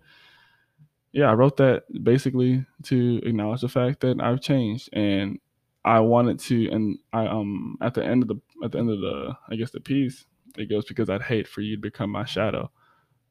yeah, 1.11 1.29
I 1.29 1.33
wrote 1.33 1.57
that 1.57 1.83
basically 2.03 2.65
to 2.83 3.19
acknowledge 3.23 3.61
the 3.61 3.69
fact 3.69 4.01
that 4.01 4.21
I've 4.21 4.41
changed 4.41 4.89
and 4.93 5.39
I 5.83 6.01
wanted 6.01 6.39
to 6.39 6.69
and 6.69 6.99
I 7.13 7.25
um 7.25 7.77
at 7.81 7.93
the 7.93 8.03
end 8.03 8.23
of 8.23 8.27
the 8.27 8.35
at 8.63 8.71
the 8.71 8.79
end 8.79 8.89
of 8.89 8.99
the 8.99 9.35
I 9.49 9.55
guess 9.55 9.71
the 9.71 9.79
piece 9.79 10.25
it 10.57 10.69
goes 10.69 10.85
because 10.85 11.09
I'd 11.09 11.21
hate 11.21 11.47
for 11.47 11.61
you 11.61 11.75
to 11.77 11.81
become 11.81 12.11
my 12.11 12.25
shadow. 12.25 12.69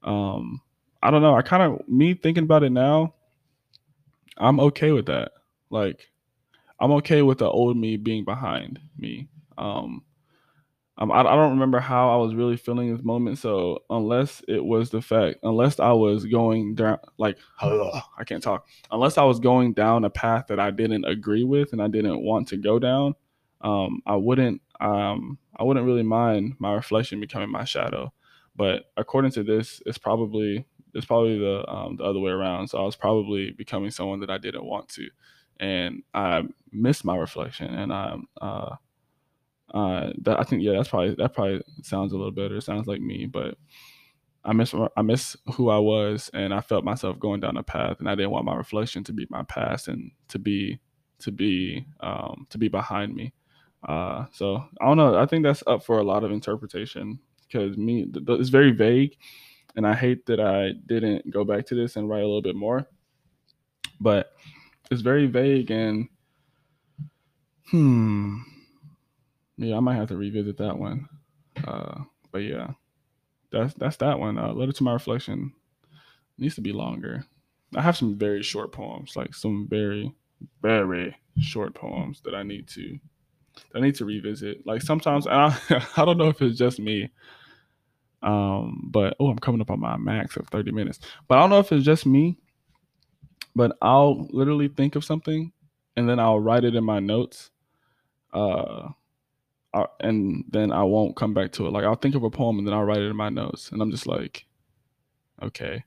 Um 0.03 0.61
I 1.03 1.11
don't 1.11 1.23
know, 1.23 1.37
I 1.37 1.43
kind 1.43 1.63
of 1.63 1.89
me 1.89 2.15
thinking 2.15 2.45
about 2.45 2.65
it 2.65 2.71
now, 2.71 3.15
I'm 4.37 4.59
okay 4.61 4.91
with 4.91 5.07
that. 5.07 5.33
Like 5.71 6.11
I'm 6.81 6.93
okay 6.93 7.23
with 7.23 7.39
the 7.39 7.49
old 7.49 7.77
me 7.77 7.97
being 7.97 8.25
behind 8.25 8.81
me. 8.97 9.29
Um 9.57 10.03
um, 10.99 11.13
I, 11.13 11.21
I 11.21 11.37
don't 11.37 11.51
remember 11.51 11.79
how 11.79 12.11
I 12.11 12.17
was 12.17 12.35
really 12.35 12.57
feeling 12.57 12.93
this 12.93 13.05
moment. 13.05 13.39
So 13.39 13.85
unless 13.89 14.43
it 14.49 14.65
was 14.65 14.91
the 14.91 15.01
fact, 15.01 15.39
unless 15.45 15.79
I 15.79 15.93
was 15.93 16.27
going 16.27 16.75
down, 16.75 16.99
like 17.19 17.39
I 17.61 18.25
can't 18.27 18.43
talk, 18.43 18.67
unless 18.91 19.17
I 19.17 19.23
was 19.23 19.39
going 19.39 19.75
down 19.75 20.05
a 20.05 20.11
path 20.11 20.49
that 20.49 20.59
I 20.59 20.73
didn't 20.73 21.05
agree 21.05 21.45
with 21.45 21.73
and 21.73 21.81
I 21.81 21.87
didn't 21.87 22.25
want 22.25 22.49
to 22.49 22.57
go 22.57 22.81
down, 22.81 23.15
um, 23.61 24.03
I 24.07 24.17
wouldn't, 24.17 24.61
um, 24.81 25.39
I 25.57 25.63
wouldn't 25.63 25.87
really 25.87 26.03
mind 26.03 26.55
my 26.59 26.75
reflection 26.75 27.21
becoming 27.21 27.51
my 27.51 27.65
shadow. 27.65 28.13
But 28.57 28.87
according 28.97 29.31
to 29.33 29.45
this, 29.45 29.81
it's 29.87 29.99
probably 29.99 30.67
it's 30.95 31.07
probably 31.07 31.39
the 31.39 31.65
um, 31.71 31.95
the 31.95 32.05
other 32.05 32.19
way 32.19 32.33
around. 32.33 32.69
So 32.69 32.79
I 32.79 32.83
was 32.83 32.97
probably 32.97 33.53
becoming 33.53 33.93
someone 33.93 34.19
that 34.21 34.31
I 34.31 34.39
didn't 34.39 34.65
want 34.65 34.89
to, 34.91 35.09
and 35.61 36.03
I 36.13 36.43
missed 36.73 37.05
my 37.05 37.17
reflection, 37.17 37.73
and 37.73 37.93
I'm. 37.93 38.27
Uh, 38.41 38.77
uh, 39.75 40.13
that 40.23 40.41
I 40.41 40.43
think 40.45 40.63
yeah, 40.63 40.73
that's 40.73 40.89
probably 40.89 41.15
that 41.17 41.35
probably 41.35 41.63
sounds 41.83 42.13
a 42.13 42.17
little 42.17 42.33
better. 42.33 42.61
Sounds 42.61 42.87
like 42.87 43.01
me, 43.01 43.27
but 43.27 43.57
I 44.45 44.53
miss 44.53 44.75
I 44.97 45.03
miss 45.03 45.37
who 45.55 45.69
I 45.69 45.79
was, 45.79 46.31
and 46.33 46.55
I 46.55 46.61
felt 46.61 46.85
myself 46.85 47.19
going 47.19 47.41
down 47.41 47.57
a 47.57 47.63
path, 47.63 47.99
and 48.01 48.09
I 48.09 48.15
didn't 48.15 48.31
want 48.31 48.47
my 48.47 48.57
reflection 48.57 49.05
to 49.05 49.13
be 49.13 49.27
my 49.31 49.43
past 49.45 49.89
and 49.89 50.11
to 50.29 50.39
be 50.39 50.79
to 51.21 51.33
be 51.33 51.85
um, 52.01 52.47
to 52.51 52.59
be 52.59 52.69
behind 52.69 53.15
me. 53.15 53.33
Uh, 53.87 54.27
so 54.33 54.65
I 54.81 54.87
don't 54.87 54.97
know. 54.97 55.19
I 55.19 55.27
think 55.27 55.45
that's 55.45 55.63
up 55.67 55.85
for 55.85 55.99
a 55.99 56.05
lot 56.05 56.25
of 56.25 56.33
interpretation 56.33 57.19
because 57.43 57.77
me 57.77 58.07
it's 58.15 58.49
very 58.49 58.71
vague, 58.71 59.17
and 59.77 59.87
I 59.87 59.95
hate 59.95 60.25
that 60.27 60.41
I 60.41 60.73
didn't 60.87 61.31
go 61.31 61.45
back 61.45 61.67
to 61.67 61.75
this 61.75 61.97
and 61.97 62.09
write 62.09 62.23
a 62.23 62.27
little 62.27 62.43
bit 62.43 62.57
more. 62.57 62.89
But 64.01 64.33
it's 64.91 65.03
very 65.03 65.27
vague 65.27 65.71
and 65.71 66.09
hmm 67.71 68.39
yeah, 69.59 69.77
I 69.77 69.81
might 69.81 69.97
have 69.97 70.09
to 70.09 70.17
revisit 70.17 70.57
that 70.59 70.79
one. 70.79 71.09
Uh, 71.67 72.03
but 72.33 72.39
yeah, 72.39 72.73
that's 73.51 73.75
that's 73.75 73.97
that 73.97 74.19
one. 74.19 74.39
Uh, 74.39 74.53
Letter 74.53 74.73
to 74.73 74.85
my 74.85 74.93
reflection 74.93 75.53
needs 76.39 76.55
to 76.55 76.61
be 76.61 76.73
longer. 76.73 77.25
I 77.75 77.83
have 77.83 77.97
some 77.97 78.17
very 78.17 78.43
short 78.43 78.73
poems, 78.73 79.17
like 79.17 79.35
some 79.35 79.67
very 79.69 80.15
very 80.63 81.17
short 81.41 81.75
poems 81.75 82.21
that 82.25 82.35
I 82.35 82.45
need 82.45 82.69
to 82.69 82.99
I 83.75 83.81
need 83.81 83.97
to 83.97 84.05
revisit. 84.05 84.67
Like 84.67 84.83
sometimes 84.83 85.27
I 85.27 85.57
I 85.97 86.05
don't 86.05 86.19
know 86.19 86.29
if 86.29 86.41
it's 86.41 86.59
just 86.59 86.79
me. 86.79 87.11
Um, 88.23 88.89
but 88.91 89.17
oh, 89.21 89.29
I'm 89.29 89.39
coming 89.39 89.61
up 89.61 89.71
on 89.71 89.81
my 89.81 89.97
max 89.97 90.37
of 90.37 90.49
30 90.49 90.73
minutes. 90.73 90.99
But 91.29 91.39
I 91.39 91.41
don't 91.41 91.51
know 91.51 91.61
if 91.61 91.71
it's 91.71 91.85
just 91.85 92.05
me. 92.07 92.39
But 93.55 93.77
I'll 93.83 94.27
literally 94.31 94.69
think 94.69 94.97
of 94.97 95.05
something 95.05 95.53
and 95.97 96.09
then 96.09 96.21
I'll 96.21 96.41
write 96.41 96.65
it 96.65 96.77
in 96.77 96.85
my 96.85 97.01
notes. 97.01 97.51
Uh 98.33 98.91
uh, 99.75 99.87
and 100.01 100.45
then 100.51 100.73
I 100.73 100.83
won't 100.83 101.17
come 101.17 101.35
back 101.35 101.53
to 101.53 101.67
it. 101.67 101.73
Like 101.73 101.85
I'll 101.85 101.95
think 101.97 102.15
of 102.15 102.25
a 102.25 102.31
poem 102.31 102.59
and 102.59 102.67
then 102.67 102.75
I'll 102.75 102.85
write 102.85 102.99
it 102.99 103.11
in 103.11 103.17
my 103.17 103.29
notes, 103.29 103.71
and 103.71 103.83
I'm 103.83 103.91
just 103.91 104.07
like, 104.07 104.47
okay. 105.43 105.85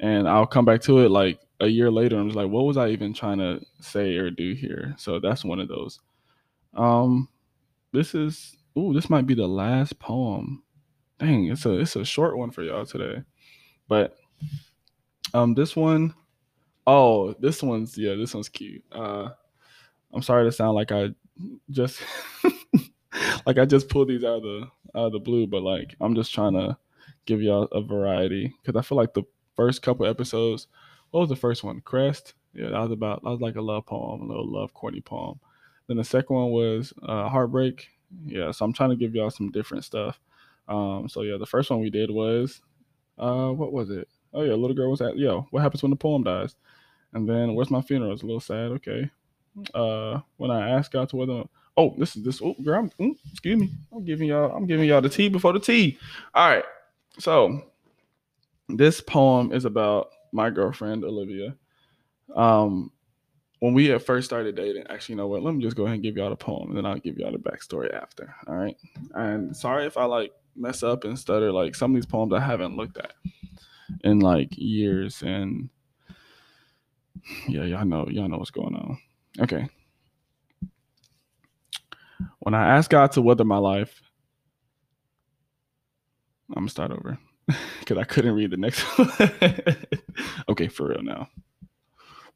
And 0.00 0.28
I'll 0.28 0.46
come 0.46 0.64
back 0.64 0.80
to 0.82 0.98
it 1.00 1.10
like 1.10 1.38
a 1.60 1.68
year 1.68 1.90
later. 1.90 2.18
I'm 2.18 2.28
just 2.28 2.36
like, 2.36 2.50
what 2.50 2.64
was 2.64 2.76
I 2.76 2.88
even 2.88 3.14
trying 3.14 3.38
to 3.38 3.60
say 3.80 4.16
or 4.16 4.30
do 4.30 4.52
here? 4.52 4.94
So 4.98 5.20
that's 5.20 5.44
one 5.44 5.60
of 5.60 5.68
those. 5.68 6.00
Um, 6.74 7.28
this 7.92 8.14
is 8.14 8.56
ooh, 8.76 8.92
this 8.92 9.10
might 9.10 9.26
be 9.26 9.34
the 9.34 9.46
last 9.46 9.98
poem. 9.98 10.62
Dang, 11.18 11.46
it's 11.46 11.66
a 11.66 11.78
it's 11.78 11.96
a 11.96 12.04
short 12.04 12.36
one 12.36 12.50
for 12.50 12.62
y'all 12.62 12.84
today, 12.84 13.22
but 13.88 14.16
um, 15.34 15.54
this 15.54 15.76
one, 15.76 16.14
oh, 16.86 17.34
this 17.34 17.62
one's 17.62 17.96
yeah, 17.96 18.14
this 18.14 18.34
one's 18.34 18.48
cute. 18.48 18.82
Uh, 18.90 19.30
I'm 20.12 20.22
sorry 20.22 20.44
to 20.44 20.52
sound 20.52 20.74
like 20.74 20.90
I 20.90 21.10
just 21.70 22.02
like 23.46 23.58
I 23.58 23.64
just 23.64 23.88
pulled 23.88 24.08
these 24.08 24.24
out 24.24 24.36
of 24.36 24.42
the 24.42 24.68
out 24.94 25.06
of 25.06 25.12
the 25.12 25.18
blue, 25.18 25.46
but 25.46 25.62
like 25.62 25.94
I'm 26.00 26.14
just 26.14 26.32
trying 26.32 26.54
to 26.54 26.76
give 27.26 27.42
y'all 27.42 27.64
a 27.72 27.80
variety 27.80 28.52
because 28.62 28.78
I 28.78 28.86
feel 28.86 28.96
like 28.96 29.14
the 29.14 29.24
first 29.54 29.82
couple 29.82 30.06
episodes, 30.06 30.66
what 31.10 31.20
was 31.20 31.28
the 31.28 31.36
first 31.36 31.64
one? 31.64 31.80
Crest. 31.80 32.34
Yeah, 32.54 32.68
that 32.70 32.80
was 32.80 32.90
about 32.90 33.22
that 33.22 33.30
was 33.30 33.40
like 33.40 33.56
a 33.56 33.62
love 33.62 33.86
poem, 33.86 34.22
a 34.22 34.26
little 34.26 34.50
love 34.50 34.74
corny 34.74 35.00
poem. 35.00 35.40
Then 35.86 35.96
the 35.96 36.04
second 36.04 36.34
one 36.34 36.50
was 36.50 36.92
uh, 37.02 37.28
heartbreak. 37.28 37.88
Yeah, 38.26 38.50
so 38.50 38.64
I'm 38.64 38.72
trying 38.72 38.90
to 38.90 38.96
give 38.96 39.14
y'all 39.14 39.30
some 39.30 39.50
different 39.50 39.84
stuff. 39.84 40.20
Um, 40.68 41.08
so 41.08 41.22
yeah, 41.22 41.38
the 41.38 41.46
first 41.46 41.70
one 41.70 41.80
we 41.80 41.90
did 41.90 42.10
was 42.10 42.60
uh, 43.18 43.50
what 43.50 43.72
was 43.72 43.90
it? 43.90 44.08
Oh 44.34 44.42
yeah, 44.42 44.54
little 44.54 44.76
girl 44.76 44.90
was 44.90 45.00
at 45.00 45.16
yo. 45.16 45.46
What 45.50 45.62
happens 45.62 45.82
when 45.82 45.90
the 45.90 45.96
poem 45.96 46.22
dies? 46.22 46.56
And 47.14 47.28
then 47.28 47.54
where's 47.54 47.70
my 47.70 47.82
funeral? 47.82 48.12
It's 48.12 48.22
a 48.22 48.26
little 48.26 48.40
sad. 48.40 48.72
Okay. 48.72 49.10
Uh, 49.74 50.20
when 50.38 50.50
I 50.50 50.70
asked 50.70 50.92
God 50.92 51.10
to 51.10 51.16
weather 51.16 51.44
Oh, 51.76 51.94
this 51.98 52.16
is 52.16 52.22
this. 52.22 52.42
Oh, 52.42 52.54
girl, 52.62 52.80
I'm, 52.80 52.90
mm, 53.00 53.16
excuse 53.30 53.58
me. 53.58 53.70
I'm 53.92 54.04
giving 54.04 54.28
y'all. 54.28 54.54
I'm 54.54 54.66
giving 54.66 54.88
y'all 54.88 55.00
the 55.00 55.08
tea 55.08 55.28
before 55.28 55.52
the 55.52 55.60
tea. 55.60 55.98
All 56.34 56.48
right. 56.48 56.64
So, 57.18 57.62
this 58.68 59.00
poem 59.00 59.52
is 59.52 59.64
about 59.64 60.08
my 60.32 60.50
girlfriend 60.50 61.04
Olivia. 61.04 61.54
Um, 62.34 62.90
when 63.60 63.74
we 63.74 63.86
had 63.86 64.02
first 64.02 64.26
started 64.26 64.56
dating, 64.56 64.84
actually, 64.88 65.14
you 65.14 65.16
know 65.18 65.28
what? 65.28 65.42
Let 65.42 65.54
me 65.54 65.62
just 65.62 65.76
go 65.76 65.84
ahead 65.84 65.94
and 65.94 66.02
give 66.02 66.16
y'all 66.16 66.30
the 66.30 66.36
poem, 66.36 66.68
and 66.68 66.76
then 66.76 66.86
I'll 66.86 66.98
give 66.98 67.16
y'all 67.16 67.32
the 67.32 67.38
backstory 67.38 67.94
after. 67.94 68.34
All 68.46 68.56
right. 68.56 68.76
And 69.14 69.56
sorry 69.56 69.86
if 69.86 69.96
I 69.96 70.04
like 70.04 70.32
mess 70.56 70.82
up 70.82 71.04
and 71.04 71.18
stutter. 71.18 71.52
Like 71.52 71.74
some 71.74 71.92
of 71.92 71.94
these 71.94 72.06
poems 72.06 72.32
I 72.32 72.40
haven't 72.40 72.76
looked 72.76 72.98
at 72.98 73.12
in 74.04 74.20
like 74.20 74.56
years, 74.56 75.22
and 75.22 75.68
yeah, 77.48 77.64
y'all 77.64 77.84
know, 77.84 78.08
y'all 78.08 78.28
know 78.28 78.38
what's 78.38 78.50
going 78.50 78.74
on. 78.74 78.98
Okay. 79.40 79.68
When 82.40 82.54
I 82.54 82.76
asked 82.76 82.90
God 82.90 83.12
to 83.12 83.22
weather 83.22 83.44
my 83.44 83.58
life, 83.58 84.02
I'm 86.50 86.62
gonna 86.62 86.70
start 86.70 86.90
over 86.90 87.18
because 87.80 87.98
I 87.98 88.04
couldn't 88.04 88.34
read 88.34 88.50
the 88.50 88.56
next 88.56 88.82
one. 88.98 89.10
okay, 90.48 90.68
for 90.68 90.88
real 90.88 91.02
now. 91.02 91.28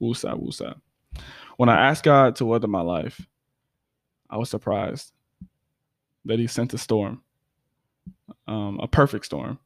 Woosah, 0.00 0.40
woosah. 0.40 0.80
When 1.56 1.68
I 1.68 1.88
asked 1.88 2.04
God 2.04 2.36
to 2.36 2.44
weather 2.44 2.68
my 2.68 2.82
life, 2.82 3.26
I 4.30 4.36
was 4.36 4.50
surprised 4.50 5.12
that 6.24 6.38
He 6.38 6.46
sent 6.46 6.74
a 6.74 6.78
storm, 6.78 7.22
um, 8.46 8.78
a 8.80 8.88
perfect 8.88 9.26
storm, 9.26 9.58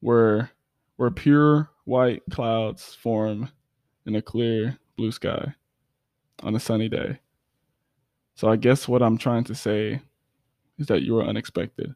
where 0.00 0.50
where 0.96 1.10
pure 1.10 1.70
white 1.84 2.22
clouds 2.30 2.94
form 2.94 3.50
in 4.06 4.16
a 4.16 4.22
clear 4.22 4.78
blue 4.96 5.12
sky 5.12 5.54
on 6.42 6.54
a 6.54 6.60
sunny 6.60 6.88
day. 6.88 7.18
So 8.34 8.48
I 8.48 8.56
guess 8.56 8.88
what 8.88 9.02
I'm 9.02 9.18
trying 9.18 9.44
to 9.44 9.54
say 9.54 10.00
is 10.78 10.86
that 10.86 11.02
you 11.02 11.14
were 11.14 11.24
unexpected. 11.24 11.94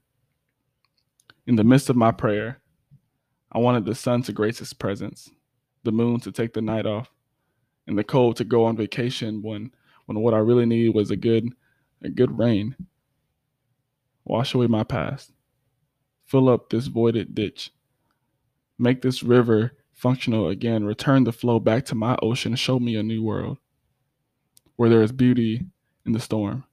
In 1.46 1.57
the 1.57 1.64
midst 1.64 1.90
of 1.90 1.96
my 1.96 2.12
prayer, 2.12 2.61
I 3.53 3.59
wanted 3.59 3.85
the 3.85 3.94
sun 3.94 4.22
to 4.22 4.33
grace 4.33 4.61
its 4.61 4.72
presence, 4.72 5.31
the 5.85 5.92
moon 5.92 6.20
to 6.20 6.33
take 6.33 6.53
the 6.53 6.61
night 6.61 6.87
off, 6.87 7.11
and 7.87 7.96
the 7.96 8.05
cold 8.05 8.37
to 8.37 8.44
go 8.44 8.64
on 8.64 8.77
vacation 8.77 9.42
when 9.42 9.70
when 10.07 10.20
what 10.20 10.35
I 10.35 10.38
really 10.38 10.66
needed 10.66 10.94
was 10.94 11.11
a 11.11 11.16
good 11.16 11.49
a 12.03 12.09
good 12.09 12.37
rain. 12.38 12.77
Wash 14.25 14.55
away 14.55 14.66
my 14.66 14.85
past. 14.85 15.33
Fill 16.25 16.49
up 16.49 16.68
this 16.68 16.88
voided 16.88 17.35
ditch. 17.35 17.70
Make 18.79 19.03
this 19.03 19.22
river 19.22 19.72
functional 19.92 20.49
again. 20.49 20.85
Return 20.85 21.25
the 21.25 21.33
flow 21.33 21.61
back 21.61 21.85
to 21.87 21.94
my 21.94 22.16
ocean. 22.20 22.57
Show 22.57 22.79
me 22.81 22.96
a 22.96 23.03
new 23.03 23.22
world 23.22 23.59
where 24.75 24.90
there 24.90 25.03
is 25.03 25.12
beauty 25.12 25.64
in 26.07 26.12
the 26.12 26.21
storm. 26.21 26.64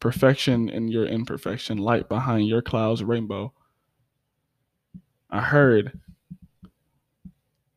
Perfection 0.00 0.68
in 0.68 0.88
your 0.88 1.06
imperfection, 1.06 1.78
light 1.78 2.08
behind 2.08 2.48
your 2.48 2.62
clouds, 2.62 3.04
rainbow. 3.04 3.52
I 5.30 5.40
heard 5.40 6.00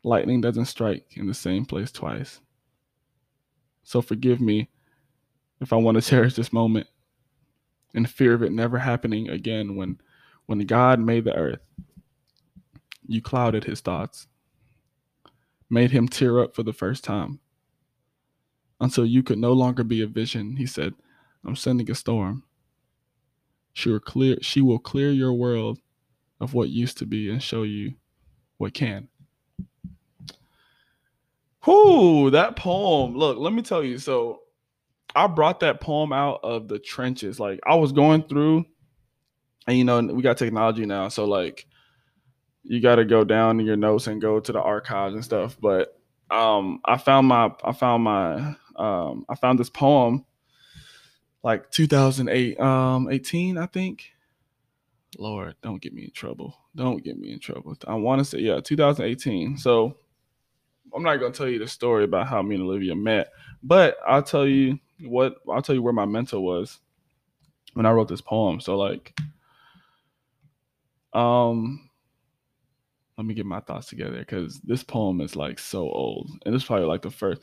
lightning 0.03 0.41
doesn't 0.41 0.65
strike 0.65 1.05
in 1.15 1.27
the 1.27 1.33
same 1.33 1.65
place 1.65 1.91
twice. 1.91 2.39
So 3.83 4.01
forgive 4.01 4.39
me 4.39 4.69
if 5.61 5.73
I 5.73 5.77
want 5.77 5.95
to 5.95 6.01
cherish 6.09 6.35
this 6.35 6.53
moment 6.53 6.87
in 7.93 8.05
fear 8.05 8.33
of 8.33 8.43
it 8.43 8.51
never 8.51 8.77
happening 8.77 9.29
again 9.29 9.75
when 9.75 9.99
when 10.45 10.59
God 10.59 10.99
made 10.99 11.25
the 11.25 11.35
earth, 11.35 11.59
you 13.05 13.21
clouded 13.21 13.65
his 13.65 13.81
thoughts, 13.81 14.25
made 15.69 15.91
him 15.91 16.07
tear 16.07 16.39
up 16.39 16.55
for 16.55 16.63
the 16.63 16.73
first 16.73 17.03
time. 17.03 17.39
Until 18.81 19.05
you 19.05 19.23
could 19.23 19.37
no 19.37 19.53
longer 19.53 19.83
be 19.83 20.01
a 20.01 20.07
vision, 20.07 20.55
he 20.55 20.65
said, 20.65 20.93
I'm 21.45 21.55
sending 21.55 21.89
a 21.91 21.95
storm. 21.95 22.43
She 23.73 23.89
will 23.89 23.99
clear 23.99 24.37
she 24.41 24.61
will 24.61 24.79
clear 24.79 25.11
your 25.11 25.33
world 25.33 25.79
of 26.41 26.53
what 26.53 26.69
used 26.69 26.97
to 26.99 27.05
be 27.05 27.29
and 27.29 27.41
show 27.41 27.63
you 27.63 27.93
what 28.57 28.73
can. 28.73 29.07
Whoo, 31.65 32.29
that 32.31 32.55
poem. 32.55 33.15
Look, 33.15 33.37
let 33.37 33.53
me 33.53 33.61
tell 33.61 33.83
you. 33.83 33.97
So 33.97 34.41
I 35.15 35.27
brought 35.27 35.59
that 35.61 35.81
poem 35.81 36.13
out 36.13 36.39
of 36.43 36.67
the 36.67 36.79
trenches. 36.79 37.39
Like 37.39 37.59
I 37.65 37.75
was 37.75 37.91
going 37.91 38.23
through, 38.23 38.65
and 39.67 39.77
you 39.77 39.83
know, 39.83 40.01
we 40.01 40.21
got 40.21 40.37
technology 40.37 40.85
now, 40.85 41.09
so 41.09 41.25
like 41.25 41.65
you 42.63 42.81
got 42.81 42.95
to 42.95 43.05
go 43.05 43.23
down 43.23 43.59
in 43.59 43.65
your 43.65 43.75
notes 43.75 44.07
and 44.07 44.21
go 44.21 44.39
to 44.39 44.51
the 44.51 44.61
archives 44.61 45.15
and 45.15 45.23
stuff. 45.23 45.57
But 45.59 45.99
um, 46.29 46.81
I 46.85 46.97
found 46.97 47.27
my, 47.27 47.51
I 47.63 47.71
found 47.71 48.03
my, 48.03 48.55
um, 48.79 49.25
I 49.29 49.35
found 49.35 49.59
this 49.59 49.69
poem 49.69 50.25
like 51.43 51.69
2008, 51.71 52.59
um, 52.59 53.09
18, 53.09 53.57
I 53.57 53.65
think. 53.67 54.11
Lord, 55.17 55.55
don't 55.61 55.81
get 55.81 55.93
me 55.93 56.03
in 56.03 56.11
trouble. 56.11 56.55
Don't 56.75 57.03
get 57.03 57.17
me 57.17 57.31
in 57.31 57.39
trouble. 57.39 57.75
I 57.87 57.95
want 57.95 58.19
to 58.19 58.25
say, 58.25 58.39
yeah, 58.39 58.59
2018. 58.59 59.57
So 59.57 59.97
I'm 60.93 61.03
not 61.03 61.17
gonna 61.17 61.33
tell 61.33 61.47
you 61.47 61.59
the 61.59 61.67
story 61.67 62.03
about 62.03 62.27
how 62.27 62.41
me 62.41 62.55
and 62.55 62.63
Olivia 62.63 62.95
met, 62.95 63.31
but 63.63 63.97
I'll 64.07 64.23
tell 64.23 64.47
you 64.47 64.79
what 65.01 65.37
I'll 65.49 65.61
tell 65.61 65.75
you 65.75 65.81
where 65.81 65.93
my 65.93 66.05
mentor 66.05 66.39
was 66.39 66.79
when 67.73 67.85
I 67.85 67.91
wrote 67.91 68.07
this 68.07 68.21
poem. 68.21 68.59
So 68.59 68.77
like 68.77 69.17
um 71.13 71.89
let 73.17 73.25
me 73.25 73.33
get 73.33 73.45
my 73.45 73.59
thoughts 73.59 73.87
together 73.87 74.19
because 74.19 74.59
this 74.61 74.83
poem 74.83 75.21
is 75.21 75.35
like 75.35 75.59
so 75.59 75.89
old. 75.89 76.29
And 76.45 76.55
it's 76.55 76.63
probably 76.63 76.85
like 76.85 77.01
the 77.01 77.11
first 77.11 77.41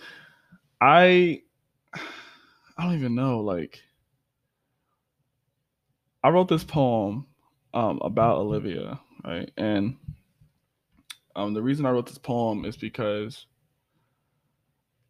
I 0.81 1.43
I 2.77 2.85
don't 2.85 2.95
even 2.95 3.15
know, 3.15 3.41
like 3.41 3.81
I 6.23 6.29
wrote 6.31 6.49
this 6.49 6.65
poem 6.65 7.27
um 7.75 8.01
about 8.03 8.39
Olivia, 8.39 9.01
right? 9.25 9.51
And 9.57 9.97
um 11.35 11.55
the 11.55 11.63
reason 11.63 11.87
I 11.87 11.91
wrote 11.91 12.07
this 12.07 12.19
poem 12.19 12.65
is 12.65 12.77
because 12.77 13.47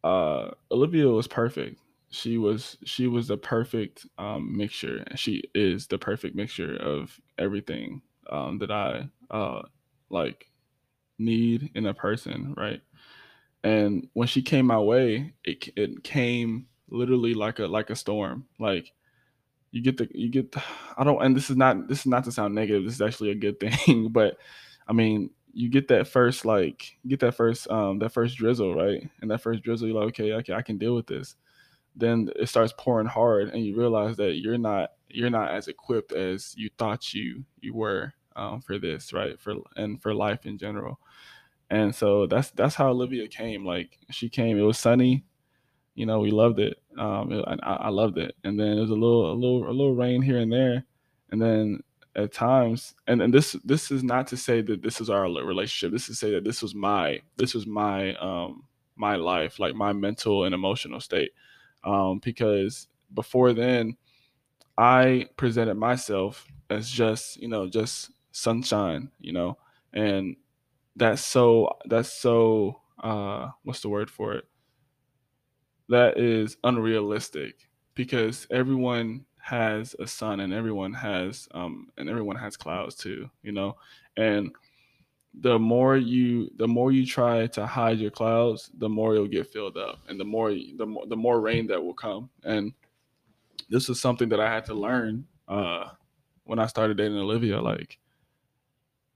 uh 0.03 0.51
Olivia 0.71 1.07
was 1.07 1.27
perfect 1.27 1.79
she 2.09 2.37
was 2.37 2.77
she 2.85 3.07
was 3.07 3.27
the 3.27 3.37
perfect 3.37 4.05
um, 4.17 4.55
mixture. 4.55 5.03
She 5.15 5.43
is 5.53 5.87
the 5.87 5.97
perfect 5.97 6.35
mixture 6.35 6.75
of 6.77 7.19
everything 7.37 8.01
um, 8.29 8.59
that 8.59 8.71
I 8.71 9.09
uh, 9.29 9.63
like 10.09 10.49
need 11.19 11.71
in 11.75 11.85
a 11.85 11.93
person, 11.93 12.53
right? 12.57 12.81
And 13.63 14.07
when 14.13 14.27
she 14.27 14.41
came 14.41 14.67
my 14.67 14.79
way, 14.79 15.33
it 15.43 15.69
it 15.75 16.03
came 16.03 16.67
literally 16.89 17.33
like 17.33 17.59
a 17.59 17.67
like 17.67 17.89
a 17.89 17.95
storm. 17.95 18.45
Like 18.59 18.93
you 19.71 19.81
get 19.81 19.97
the 19.97 20.07
you 20.13 20.29
get 20.29 20.51
the, 20.51 20.63
I 20.97 21.03
don't 21.03 21.21
and 21.23 21.35
this 21.35 21.49
is 21.49 21.57
not 21.57 21.87
this 21.87 21.99
is 21.99 22.05
not 22.05 22.23
to 22.25 22.31
sound 22.31 22.55
negative. 22.55 22.85
This 22.85 22.95
is 22.95 23.01
actually 23.01 23.31
a 23.31 23.35
good 23.35 23.59
thing, 23.59 24.09
but 24.09 24.37
I 24.87 24.93
mean 24.93 25.31
you 25.57 25.69
get 25.69 25.87
that 25.87 26.07
first 26.07 26.45
like 26.45 26.97
get 27.07 27.19
that 27.19 27.33
first 27.33 27.67
um 27.71 27.97
that 27.97 28.11
first 28.11 28.37
drizzle 28.37 28.75
right 28.75 29.09
and 29.21 29.31
that 29.31 29.41
first 29.41 29.63
drizzle 29.63 29.87
you're 29.87 29.99
like 29.99 30.09
okay 30.09 30.33
okay 30.33 30.53
i 30.53 30.61
can 30.61 30.77
deal 30.77 30.93
with 30.93 31.07
this 31.07 31.35
then 31.95 32.29
it 32.35 32.47
starts 32.47 32.75
pouring 32.77 33.07
hard 33.07 33.49
and 33.49 33.65
you 33.65 33.75
realize 33.75 34.15
that 34.17 34.35
you're 34.35 34.59
not 34.59 34.91
you're 35.09 35.31
not 35.31 35.49
as 35.49 35.67
equipped 35.67 36.11
as 36.11 36.53
you 36.55 36.69
thought 36.77 37.11
you 37.11 37.43
you 37.59 37.73
were 37.73 38.13
um, 38.35 38.61
for 38.61 38.77
this 38.77 39.11
right 39.13 39.39
for 39.39 39.55
and 39.77 39.99
for 39.99 40.13
life 40.13 40.45
in 40.45 40.59
general 40.59 40.99
and 41.69 41.93
so 41.93 42.25
that's 42.27 42.51
that's 42.51 42.75
how 42.75 42.89
olivia 42.89 43.27
came 43.27 43.65
like 43.65 43.97
she 44.09 44.29
came 44.29 44.57
it 44.57 44.61
was 44.61 44.77
sunny 44.77 45.23
you 45.95 46.05
know 46.05 46.19
we 46.19 46.31
loved 46.31 46.59
it 46.59 46.81
um 46.97 47.31
it, 47.31 47.45
I, 47.63 47.73
I 47.73 47.89
loved 47.89 48.17
it. 48.17 48.35
And 48.43 48.59
then 48.59 48.75
there's 48.75 48.89
a 48.89 48.93
little 48.93 49.31
a 49.31 49.33
little 49.33 49.69
a 49.69 49.71
little 49.71 49.95
rain 49.95 50.21
here 50.21 50.39
and 50.39 50.51
there. 50.51 50.83
And 51.31 51.41
then 51.41 51.81
at 52.15 52.33
times 52.33 52.95
and, 53.07 53.21
and 53.21 53.33
this 53.33 53.53
this 53.63 53.91
is 53.91 54.03
not 54.03 54.27
to 54.27 54.37
say 54.37 54.61
that 54.61 54.81
this 54.81 54.99
is 54.99 55.09
our 55.09 55.23
relationship. 55.23 55.91
This 55.91 56.09
is 56.09 56.19
to 56.19 56.25
say 56.25 56.31
that 56.31 56.43
this 56.43 56.61
was 56.61 56.73
my 56.73 57.21
this 57.37 57.53
was 57.53 57.67
my 57.67 58.15
um 58.15 58.63
my 58.95 59.15
life 59.15 59.59
like 59.59 59.75
my 59.75 59.93
mental 59.93 60.45
and 60.45 60.55
emotional 60.55 60.99
state. 60.99 61.31
Um, 61.83 62.19
because 62.23 62.87
before 63.13 63.53
then 63.53 63.95
I 64.77 65.27
presented 65.37 65.75
myself 65.75 66.47
as 66.69 66.89
just 66.89 67.37
you 67.37 67.47
know 67.47 67.67
just 67.67 68.11
sunshine, 68.31 69.09
you 69.19 69.33
know, 69.33 69.57
and 69.93 70.35
that's 70.97 71.21
so 71.23 71.77
that's 71.85 72.11
so 72.11 72.81
uh, 73.01 73.49
what's 73.63 73.81
the 73.81 73.89
word 73.89 74.09
for 74.09 74.33
it? 74.33 74.45
That 75.89 76.17
is 76.17 76.57
unrealistic 76.63 77.69
because 77.93 78.47
everyone 78.51 79.25
has 79.39 79.95
a 79.99 80.07
sun 80.07 80.41
and 80.41 80.53
everyone 80.53 80.93
has 80.93 81.47
um, 81.51 81.87
and 81.97 82.09
everyone 82.09 82.35
has 82.35 82.57
clouds 82.57 82.95
too, 82.95 83.29
you 83.43 83.51
know, 83.51 83.77
and 84.17 84.51
the 85.41 85.59
more 85.59 85.95
you 85.97 86.49
the 86.57 86.67
more 86.67 86.91
you 86.91 87.05
try 87.05 87.45
to 87.47 87.65
hide 87.65 87.99
your 87.99 88.11
clouds, 88.11 88.71
the 88.79 88.89
more 88.89 89.13
you'll 89.13 89.27
get 89.27 89.51
filled 89.51 89.77
up, 89.77 89.99
and 90.09 90.19
the 90.19 90.25
more 90.25 90.51
the 90.51 90.85
more 90.85 91.05
the 91.05 91.15
more 91.15 91.39
rain 91.39 91.67
that 91.67 91.83
will 91.83 91.93
come. 91.93 92.29
And 92.43 92.73
this 93.69 93.87
is 93.87 94.01
something 94.01 94.29
that 94.29 94.39
I 94.39 94.51
had 94.51 94.65
to 94.65 94.73
learn 94.73 95.25
uh, 95.47 95.89
when 96.45 96.59
I 96.59 96.65
started 96.65 96.97
dating 96.97 97.17
Olivia. 97.17 97.61
Like, 97.61 97.99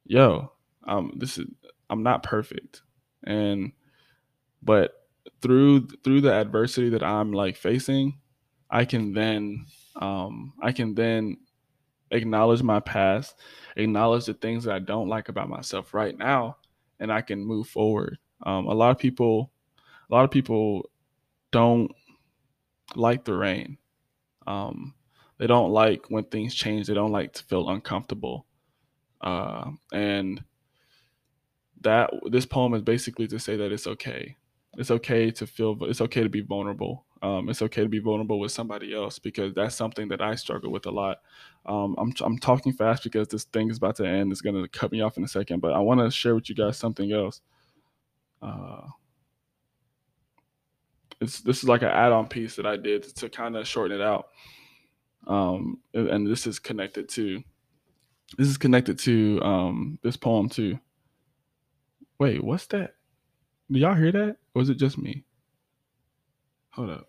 yo, 0.05 0.51
um, 0.83 1.13
this 1.15 1.37
is 1.37 1.47
I'm 1.91 2.03
not 2.03 2.23
perfect, 2.23 2.81
and 3.25 3.73
but 4.63 4.93
through 5.41 5.87
through 6.03 6.21
the 6.21 6.33
adversity 6.33 6.89
that 6.89 7.03
I'm 7.03 7.33
like 7.33 7.57
facing, 7.57 8.19
I 8.69 8.85
can 8.85 9.13
then 9.13 9.67
um, 9.97 10.53
I 10.61 10.71
can 10.71 10.95
then 10.95 11.37
acknowledge 12.11 12.63
my 12.63 12.79
past, 12.79 13.35
acknowledge 13.75 14.25
the 14.25 14.33
things 14.33 14.63
that 14.63 14.75
I 14.75 14.79
don't 14.79 15.09
like 15.09 15.29
about 15.29 15.49
myself 15.49 15.93
right 15.93 16.17
now, 16.17 16.57
and 16.99 17.11
I 17.11 17.21
can 17.21 17.43
move 17.43 17.67
forward. 17.67 18.17
Um, 18.43 18.67
a 18.67 18.73
lot 18.73 18.91
of 18.91 18.97
people, 18.97 19.51
a 20.09 20.13
lot 20.13 20.23
of 20.23 20.31
people 20.31 20.89
don't 21.51 21.91
like 22.95 23.23
the 23.25 23.33
rain. 23.33 23.77
Um, 24.47 24.95
they 25.37 25.47
don't 25.47 25.71
like 25.71 26.05
when 26.09 26.25
things 26.25 26.53
change. 26.55 26.87
They 26.87 26.93
don't 26.93 27.11
like 27.11 27.33
to 27.33 27.43
feel 27.43 27.69
uncomfortable. 27.69 28.45
Uh, 29.21 29.71
and 29.93 30.43
that 31.81 32.11
this 32.29 32.45
poem 32.45 32.73
is 32.73 32.81
basically 32.81 33.27
to 33.27 33.39
say 33.39 33.55
that 33.55 33.71
it's 33.71 33.87
okay. 33.87 34.35
It's 34.77 34.91
okay 34.91 35.31
to 35.31 35.45
feel. 35.47 35.77
It's 35.81 36.01
okay 36.01 36.23
to 36.23 36.29
be 36.29 36.41
vulnerable. 36.41 37.05
Um, 37.21 37.49
it's 37.49 37.61
okay 37.61 37.83
to 37.83 37.89
be 37.89 37.99
vulnerable 37.99 38.39
with 38.39 38.51
somebody 38.51 38.95
else 38.95 39.19
because 39.19 39.53
that's 39.53 39.75
something 39.75 40.07
that 40.07 40.21
I 40.21 40.33
struggle 40.35 40.71
with 40.71 40.87
a 40.87 40.91
lot. 40.91 41.19
Um, 41.67 41.95
I'm, 41.99 42.13
I'm 42.21 42.39
talking 42.39 42.73
fast 42.73 43.03
because 43.03 43.27
this 43.27 43.43
thing 43.43 43.69
is 43.69 43.77
about 43.77 43.95
to 43.97 44.07
end. 44.07 44.31
It's 44.31 44.41
going 44.41 44.59
to 44.59 44.67
cut 44.69 44.91
me 44.91 45.01
off 45.01 45.17
in 45.17 45.23
a 45.23 45.27
second, 45.27 45.59
but 45.59 45.73
I 45.73 45.79
want 45.79 45.99
to 45.99 46.09
share 46.09 46.33
with 46.33 46.49
you 46.49 46.55
guys 46.55 46.77
something 46.77 47.11
else. 47.11 47.41
Uh, 48.41 48.87
it's 51.19 51.41
this 51.41 51.61
is 51.61 51.69
like 51.69 51.83
an 51.83 51.89
add-on 51.89 52.27
piece 52.27 52.55
that 52.55 52.65
I 52.65 52.75
did 52.75 53.03
to, 53.03 53.13
to 53.13 53.29
kind 53.29 53.55
of 53.55 53.67
shorten 53.67 53.99
it 53.99 54.03
out. 54.03 54.29
Um, 55.27 55.79
and 55.93 56.25
this 56.25 56.47
is 56.47 56.57
connected 56.57 57.07
to 57.09 57.43
this 58.37 58.47
is 58.47 58.57
connected 58.57 58.97
to 58.99 59.39
um, 59.43 59.99
this 60.01 60.17
poem 60.17 60.49
too. 60.49 60.79
Wait, 62.21 62.43
what's 62.43 62.67
that? 62.67 62.93
Do 63.71 63.79
y'all 63.79 63.95
hear 63.95 64.11
that? 64.11 64.37
Or 64.53 64.59
was 64.59 64.69
it 64.69 64.75
just 64.75 64.95
me? 64.95 65.25
Hold 66.69 66.91
up. 66.91 67.07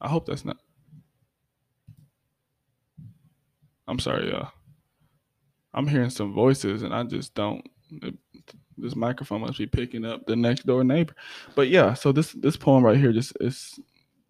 I 0.00 0.08
hope 0.08 0.26
that's 0.26 0.44
not. 0.44 0.58
I'm 3.88 3.98
sorry, 3.98 4.30
y'all. 4.30 4.52
I'm 5.74 5.88
hearing 5.88 6.08
some 6.08 6.32
voices 6.32 6.84
and 6.84 6.94
I 6.94 7.02
just 7.02 7.34
don't. 7.34 7.68
This 8.78 8.94
microphone 8.94 9.40
must 9.40 9.58
be 9.58 9.66
picking 9.66 10.04
up 10.04 10.24
the 10.24 10.36
next 10.36 10.66
door 10.66 10.84
neighbor. 10.84 11.16
But 11.56 11.66
yeah, 11.66 11.94
so 11.94 12.12
this 12.12 12.30
this 12.30 12.56
poem 12.56 12.84
right 12.84 12.96
here 12.96 13.12
just 13.12 13.32
is. 13.40 13.80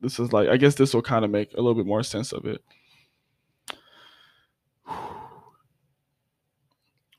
This 0.00 0.18
is 0.18 0.32
like 0.32 0.48
I 0.48 0.56
guess 0.56 0.74
this 0.74 0.94
will 0.94 1.02
kind 1.02 1.26
of 1.26 1.30
make 1.30 1.52
a 1.52 1.58
little 1.58 1.74
bit 1.74 1.84
more 1.84 2.02
sense 2.02 2.32
of 2.32 2.46
it. 2.46 2.64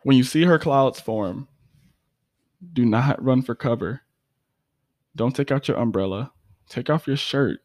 When 0.01 0.17
you 0.17 0.23
see 0.23 0.41
her 0.45 0.57
clouds 0.57 0.99
form, 0.99 1.47
do 2.73 2.85
not 2.85 3.23
run 3.23 3.41
for 3.41 3.55
cover. 3.55 4.01
Don't 5.15 5.35
take 5.35 5.51
out 5.51 5.67
your 5.67 5.77
umbrella. 5.77 6.31
Take 6.67 6.89
off 6.89 7.07
your 7.07 7.17
shirt 7.17 7.61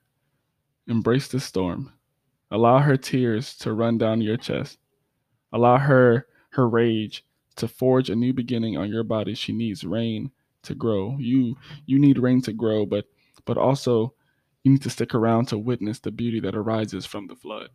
Embrace 0.91 1.29
the 1.29 1.39
storm. 1.39 1.93
Allow 2.51 2.81
her 2.81 2.97
tears 2.97 3.57
to 3.59 3.73
run 3.73 3.97
down 3.97 4.21
your 4.21 4.37
chest. 4.37 4.79
Allow 5.53 5.79
her 5.79 6.27
her 6.51 6.69
rage 6.69 7.25
to 7.57 7.69
forge 7.69 8.11
a 8.11 8.17
new 8.17 8.33
beginning 8.33 8.77
on 8.77 8.91
your 8.91 9.05
body. 9.05 9.35
She 9.35 9.53
needs 9.53 9.85
rain 9.85 10.33
to 10.65 10.75
grow. 10.75 11.17
You 11.21 11.57
you 11.87 12.01
need 12.01 12.19
rain 12.19 12.43
to 12.43 12.53
grow, 12.53 12.87
but 12.87 13.05
but 13.45 13.57
also 13.57 14.15
you 14.65 14.73
need 14.73 14.83
to 14.83 14.91
stick 14.91 15.15
around 15.15 15.47
to 15.47 15.59
witness 15.59 16.01
the 16.01 16.11
beauty 16.11 16.41
that 16.41 16.57
arises 16.57 17.07
from 17.07 17.29
the 17.29 17.37
flood. 17.37 17.69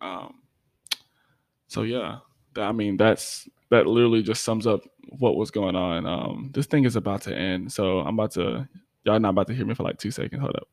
Um, 0.00 0.42
so 1.68 1.82
yeah, 1.82 2.18
I 2.56 2.72
mean 2.72 2.96
that's 2.96 3.48
that 3.70 3.86
literally 3.86 4.24
just 4.24 4.42
sums 4.42 4.66
up 4.66 4.80
what 5.18 5.36
was 5.36 5.50
going 5.50 5.76
on. 5.76 6.06
Um, 6.06 6.50
this 6.52 6.66
thing 6.66 6.84
is 6.84 6.96
about 6.96 7.22
to 7.22 7.36
end, 7.36 7.72
so 7.72 8.00
I'm 8.00 8.14
about 8.14 8.32
to 8.32 8.68
y'all 9.04 9.18
not 9.18 9.30
about 9.30 9.46
to 9.48 9.54
hear 9.54 9.66
me 9.66 9.74
for 9.74 9.82
like 9.82 9.98
two 9.98 10.10
seconds. 10.10 10.40
Hold 10.40 10.56
up. 10.56 10.68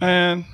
Man, 0.00 0.44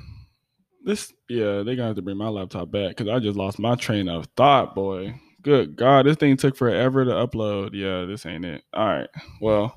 this 0.85 1.13
yeah, 1.29 1.63
they 1.63 1.77
gonna 1.77 1.89
have 1.89 1.97
to 1.97 2.03
bring 2.03 2.17
my 2.17 2.29
laptop 2.29 2.71
back 2.71 2.97
because 2.97 3.09
I 3.09 3.19
just 3.19 3.37
lost 3.37 3.59
my 3.59 3.75
train 3.75 4.09
of 4.09 4.27
thought, 4.37 4.75
boy. 4.75 5.21
Good 5.43 5.77
God, 5.77 6.07
this 6.07 6.17
thing 6.17 6.37
took 6.37 6.57
forever 6.57 7.05
to 7.05 7.11
upload. 7.13 7.71
Yeah, 7.73 8.05
this 8.07 8.27
ain't 8.27 8.45
it. 8.45 8.65
All 8.73 8.87
right. 8.87 9.09
Well, 9.41 9.77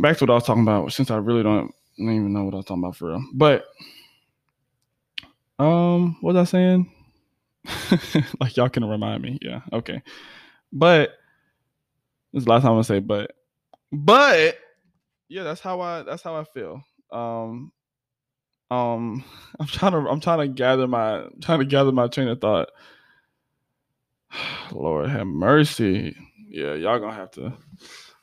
back 0.00 0.18
to 0.18 0.24
what 0.24 0.30
I 0.30 0.34
was 0.34 0.44
talking 0.44 0.62
about. 0.62 0.92
Since 0.92 1.10
I 1.10 1.16
really 1.16 1.42
don't, 1.42 1.74
I 1.98 2.04
don't 2.04 2.14
even 2.14 2.32
know 2.32 2.44
what 2.44 2.54
I 2.54 2.58
was 2.58 2.66
talking 2.66 2.84
about 2.84 2.96
for 2.96 3.08
real. 3.08 3.24
But 3.34 3.64
um, 5.58 6.16
what 6.20 6.34
was 6.34 6.48
I 6.48 6.50
saying? 6.50 6.92
like 8.40 8.56
y'all 8.56 8.68
can 8.68 8.84
remind 8.84 9.22
me. 9.22 9.38
Yeah. 9.42 9.60
Okay. 9.72 10.02
But 10.72 11.10
this 12.32 12.40
is 12.40 12.44
the 12.44 12.50
last 12.50 12.62
time 12.62 12.70
I'm 12.70 12.76
gonna 12.76 12.84
say 12.84 13.00
but. 13.00 13.32
But 13.90 14.58
yeah, 15.28 15.42
that's 15.42 15.60
how 15.60 15.80
I 15.80 16.02
that's 16.02 16.22
how 16.22 16.36
I 16.36 16.44
feel. 16.44 16.82
Um 17.10 17.72
um 18.70 19.24
I'm 19.60 19.66
trying 19.66 19.92
to 19.92 19.98
I'm 19.98 20.20
trying 20.20 20.40
to 20.40 20.48
gather 20.48 20.86
my 20.86 21.24
trying 21.40 21.60
to 21.60 21.64
gather 21.64 21.92
my 21.92 22.08
train 22.08 22.28
of 22.28 22.40
thought. 22.40 22.68
Lord 24.72 25.08
have 25.10 25.26
mercy. 25.26 26.16
Yeah, 26.48 26.74
y'all 26.74 26.98
gonna 26.98 27.14
have 27.14 27.30
to 27.32 27.54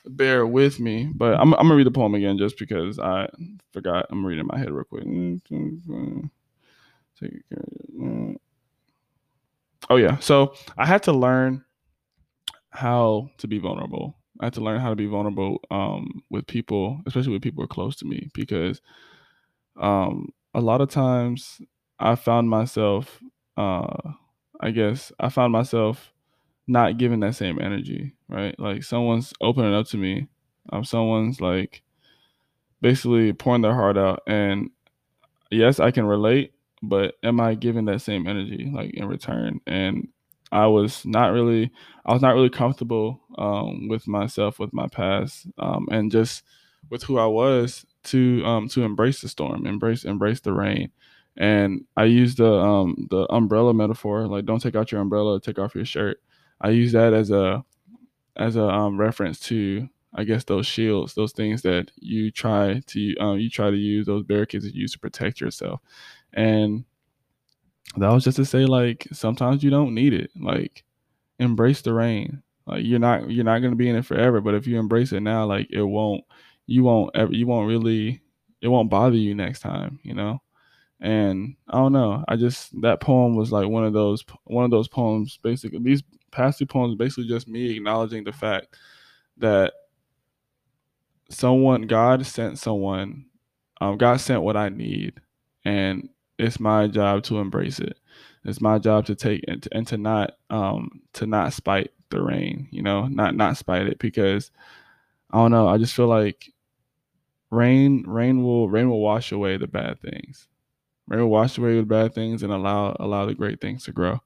bear 0.07 0.45
with 0.45 0.79
me. 0.79 1.09
But 1.13 1.35
I'm, 1.35 1.53
I'm 1.53 1.63
gonna 1.63 1.75
read 1.75 1.87
the 1.87 1.91
poem 1.91 2.15
again 2.15 2.37
just 2.37 2.57
because 2.57 2.99
I 2.99 3.27
forgot. 3.73 4.07
I'm 4.09 4.25
reading 4.25 4.47
my 4.47 4.57
head 4.57 4.71
real 4.71 4.83
quick. 4.85 5.05
Oh 9.89 9.97
yeah. 9.97 10.17
So 10.19 10.53
I 10.77 10.85
had 10.85 11.03
to 11.03 11.11
learn 11.13 11.63
how 12.69 13.29
to 13.37 13.47
be 13.47 13.59
vulnerable. 13.59 14.17
I 14.41 14.45
had 14.47 14.53
to 14.55 14.61
learn 14.61 14.81
how 14.81 14.89
to 14.89 14.95
be 14.95 15.05
vulnerable 15.05 15.61
um, 15.71 16.23
with 16.29 16.47
people, 16.47 17.01
especially 17.05 17.33
with 17.33 17.41
people 17.41 17.61
who 17.61 17.65
are 17.65 17.67
close 17.67 17.95
to 17.97 18.05
me, 18.05 18.29
because 18.33 18.81
um, 19.79 20.29
a 20.53 20.59
lot 20.59 20.81
of 20.81 20.89
times 20.89 21.61
I 21.99 22.15
found 22.15 22.49
myself 22.49 23.21
uh, 23.57 24.11
I 24.59 24.71
guess 24.71 25.11
I 25.19 25.29
found 25.29 25.53
myself 25.53 26.11
not 26.67 26.97
giving 26.97 27.19
that 27.21 27.35
same 27.35 27.61
energy, 27.61 28.15
right? 28.27 28.59
Like 28.59 28.83
someone's 28.83 29.33
opening 29.39 29.73
up 29.73 29.87
to 29.87 29.97
me, 29.97 30.27
um, 30.71 30.83
someone's 30.83 31.39
like 31.39 31.83
basically 32.81 33.33
pouring 33.33 33.61
their 33.61 33.75
heart 33.75 33.97
out, 33.97 34.23
and 34.27 34.71
yes, 35.51 35.79
I 35.79 35.91
can 35.91 36.05
relate, 36.05 36.53
but 36.81 37.15
am 37.23 37.39
I 37.39 37.55
giving 37.55 37.85
that 37.85 38.01
same 38.01 38.27
energy 38.27 38.71
like 38.73 38.93
in 38.93 39.07
return? 39.07 39.59
And 39.65 40.09
I 40.51 40.67
was 40.67 41.05
not 41.05 41.33
really, 41.33 41.71
I 42.05 42.13
was 42.13 42.21
not 42.21 42.35
really 42.35 42.49
comfortable 42.49 43.21
um, 43.37 43.87
with 43.87 44.07
myself, 44.07 44.59
with 44.59 44.73
my 44.73 44.87
past, 44.87 45.47
um, 45.57 45.87
and 45.91 46.11
just 46.11 46.43
with 46.89 47.03
who 47.03 47.17
I 47.17 47.25
was 47.25 47.85
to 48.05 48.45
um, 48.45 48.67
to 48.69 48.83
embrace 48.83 49.21
the 49.21 49.29
storm, 49.29 49.65
embrace 49.65 50.05
embrace 50.05 50.39
the 50.39 50.53
rain, 50.53 50.91
and 51.35 51.85
I 51.97 52.05
use 52.05 52.35
the 52.35 52.51
um 52.51 53.07
the 53.09 53.25
umbrella 53.31 53.73
metaphor, 53.73 54.27
like 54.27 54.45
don't 54.45 54.61
take 54.61 54.75
out 54.75 54.91
your 54.91 55.01
umbrella, 55.01 55.41
take 55.41 55.59
off 55.59 55.75
your 55.75 55.85
shirt. 55.85 56.21
I 56.61 56.69
use 56.69 56.91
that 56.93 57.13
as 57.13 57.31
a 57.31 57.65
as 58.37 58.55
a 58.55 58.63
um, 58.63 58.99
reference 58.99 59.39
to 59.41 59.89
I 60.15 60.23
guess 60.23 60.43
those 60.43 60.65
shields, 60.65 61.13
those 61.13 61.33
things 61.33 61.61
that 61.63 61.91
you 61.97 62.31
try 62.31 62.81
to 62.87 63.17
um, 63.17 63.39
you 63.39 63.49
try 63.49 63.69
to 63.69 63.77
use 63.77 64.05
those 64.05 64.23
barricades 64.23 64.65
you 64.65 64.71
use 64.73 64.93
to 64.93 64.99
protect 64.99 65.41
yourself, 65.41 65.81
and 66.33 66.85
that 67.97 68.11
was 68.11 68.23
just 68.23 68.37
to 68.37 68.45
say 68.45 68.65
like 68.65 69.07
sometimes 69.11 69.63
you 69.63 69.69
don't 69.69 69.93
need 69.93 70.13
it. 70.13 70.31
Like 70.39 70.83
embrace 71.39 71.81
the 71.81 71.93
rain. 71.93 72.41
Like 72.65 72.83
you're 72.85 72.99
not 72.99 73.29
you're 73.29 73.43
not 73.43 73.59
gonna 73.59 73.75
be 73.75 73.89
in 73.89 73.95
it 73.95 74.05
forever, 74.05 74.41
but 74.41 74.55
if 74.55 74.67
you 74.67 74.79
embrace 74.79 75.11
it 75.11 75.21
now, 75.21 75.45
like 75.45 75.67
it 75.71 75.83
won't 75.83 76.23
you 76.65 76.83
won't 76.83 77.15
ever 77.15 77.33
you 77.33 77.45
won't 77.45 77.67
really 77.67 78.21
it 78.61 78.69
won't 78.69 78.89
bother 78.89 79.17
you 79.17 79.35
next 79.35 79.59
time. 79.59 79.99
You 80.03 80.13
know 80.13 80.41
and 81.01 81.55
I 81.67 81.77
don't 81.77 81.93
know. 81.93 82.23
I 82.27 82.35
just 82.35 82.79
that 82.81 83.01
poem 83.01 83.35
was 83.35 83.51
like 83.51 83.67
one 83.67 83.83
of 83.83 83.93
those 83.93 84.23
one 84.45 84.65
of 84.65 84.71
those 84.71 84.87
poems. 84.87 85.39
Basically, 85.43 85.79
these 85.79 86.03
past 86.31 86.59
two 86.59 86.65
poems 86.65 86.95
basically 86.95 87.27
just 87.27 87.47
me 87.47 87.75
acknowledging 87.75 88.23
the 88.23 88.31
fact 88.31 88.75
that 89.37 89.73
someone 91.29 91.83
God 91.83 92.25
sent 92.25 92.59
someone, 92.59 93.25
um, 93.81 93.97
God 93.97 94.19
sent 94.21 94.43
what 94.43 94.57
I 94.57 94.69
need, 94.69 95.13
and 95.65 96.09
it's 96.39 96.59
my 96.59 96.87
job 96.87 97.23
to 97.23 97.39
embrace 97.39 97.79
it. 97.79 97.97
It's 98.45 98.61
my 98.61 98.79
job 98.79 99.05
to 99.07 99.15
take 99.15 99.43
and 99.47 99.63
to, 99.63 99.69
and 99.75 99.87
to 99.87 99.97
not 99.97 100.33
um 100.49 101.01
to 101.13 101.25
not 101.27 101.53
spite 101.53 101.91
the 102.09 102.21
rain. 102.21 102.67
You 102.71 102.83
know, 102.83 103.07
not 103.07 103.35
not 103.35 103.57
spite 103.57 103.87
it 103.87 103.99
because 103.99 104.51
I 105.31 105.37
don't 105.37 105.51
know. 105.51 105.67
I 105.67 105.77
just 105.77 105.95
feel 105.95 106.07
like 106.07 106.51
rain 107.51 108.03
rain 108.07 108.43
will 108.43 108.69
rain 108.69 108.89
will 108.89 109.01
wash 109.01 109.31
away 109.31 109.57
the 109.57 109.67
bad 109.67 109.99
things 110.01 110.47
Rain 111.07 111.21
will 111.21 111.29
wash 111.29 111.57
away 111.57 111.75
the 111.77 111.83
bad 111.85 112.15
things 112.15 112.43
and 112.43 112.51
allow 112.51 112.95
allow 112.99 113.25
the 113.25 113.35
great 113.35 113.61
things 113.61 113.83
to 113.85 113.91
grow. 113.91 114.21